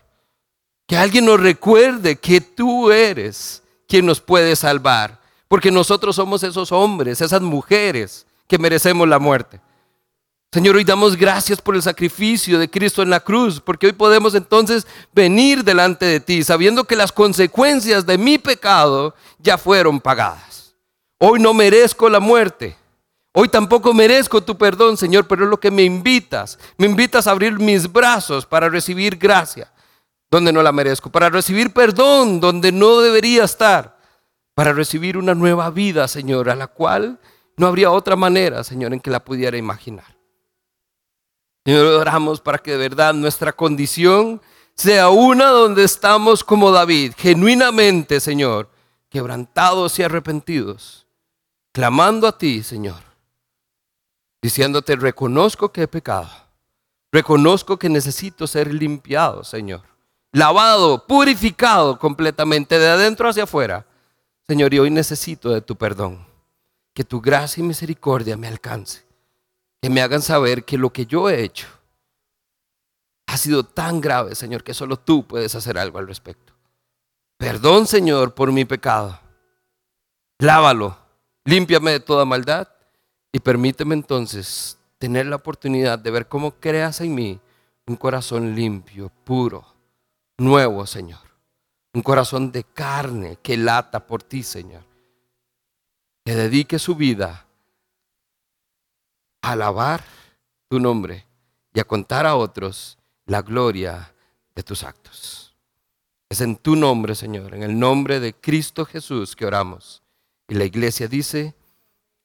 [0.86, 5.20] Que alguien nos recuerde que tú eres quien nos puede salvar
[5.50, 9.60] porque nosotros somos esos hombres, esas mujeres que merecemos la muerte.
[10.52, 14.36] Señor, hoy damos gracias por el sacrificio de Cristo en la cruz, porque hoy podemos
[14.36, 20.76] entonces venir delante de ti sabiendo que las consecuencias de mi pecado ya fueron pagadas.
[21.18, 22.76] Hoy no merezco la muerte.
[23.32, 26.58] Hoy tampoco merezco tu perdón, Señor, pero es lo que me invitas.
[26.76, 29.72] Me invitas a abrir mis brazos para recibir gracia
[30.30, 33.98] donde no la merezco, para recibir perdón donde no debería estar,
[34.54, 37.18] para recibir una nueva vida, Señor, a la cual
[37.56, 40.16] no habría otra manera, Señor, en que la pudiera imaginar.
[41.64, 44.40] Señor, oramos para que de verdad nuestra condición
[44.74, 48.70] sea una donde estamos como David, genuinamente, Señor,
[49.08, 51.06] quebrantados y arrepentidos,
[51.72, 53.09] clamando a ti, Señor,
[54.42, 56.30] diciéndote, reconozco que he pecado,
[57.12, 59.82] reconozco que necesito ser limpiado, Señor,
[60.32, 63.86] lavado, purificado completamente de adentro hacia afuera.
[64.46, 66.26] Señor, y hoy necesito de tu perdón,
[66.94, 69.04] que tu gracia y misericordia me alcance,
[69.80, 71.68] que me hagan saber que lo que yo he hecho
[73.26, 76.52] ha sido tan grave, Señor, que solo tú puedes hacer algo al respecto.
[77.36, 79.20] Perdón, Señor, por mi pecado.
[80.40, 80.98] Lávalo,
[81.44, 82.68] límpiame de toda maldad
[83.32, 87.40] y permíteme entonces tener la oportunidad de ver cómo creas en mí
[87.86, 89.64] un corazón limpio, puro,
[90.38, 91.20] nuevo, Señor.
[91.92, 94.84] Un corazón de carne que lata por ti, Señor.
[96.24, 97.46] Que dedique su vida
[99.42, 100.04] a alabar
[100.68, 101.26] tu nombre
[101.72, 104.12] y a contar a otros la gloria
[104.54, 105.56] de tus actos.
[106.28, 110.02] Es en tu nombre, Señor, en el nombre de Cristo Jesús que oramos.
[110.46, 111.54] Y la iglesia dice,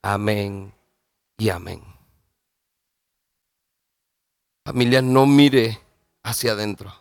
[0.03, 0.76] amén
[1.38, 1.84] y amén.
[4.66, 5.80] Familia, no mire
[6.24, 6.94] hacia adentro.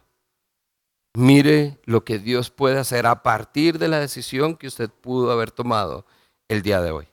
[1.16, 5.50] Mire lo que Dios puede hacer a partir de la decisión que usted pudo haber
[5.50, 6.04] tomado
[6.48, 7.08] el día de hoy.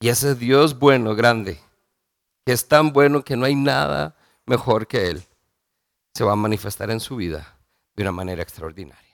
[0.00, 1.60] Y ese Dios bueno, grande,
[2.44, 5.24] que es tan bueno que no hay nada mejor que Él,
[6.14, 7.58] se va a manifestar en su vida
[7.94, 9.05] de una manera extraordinaria.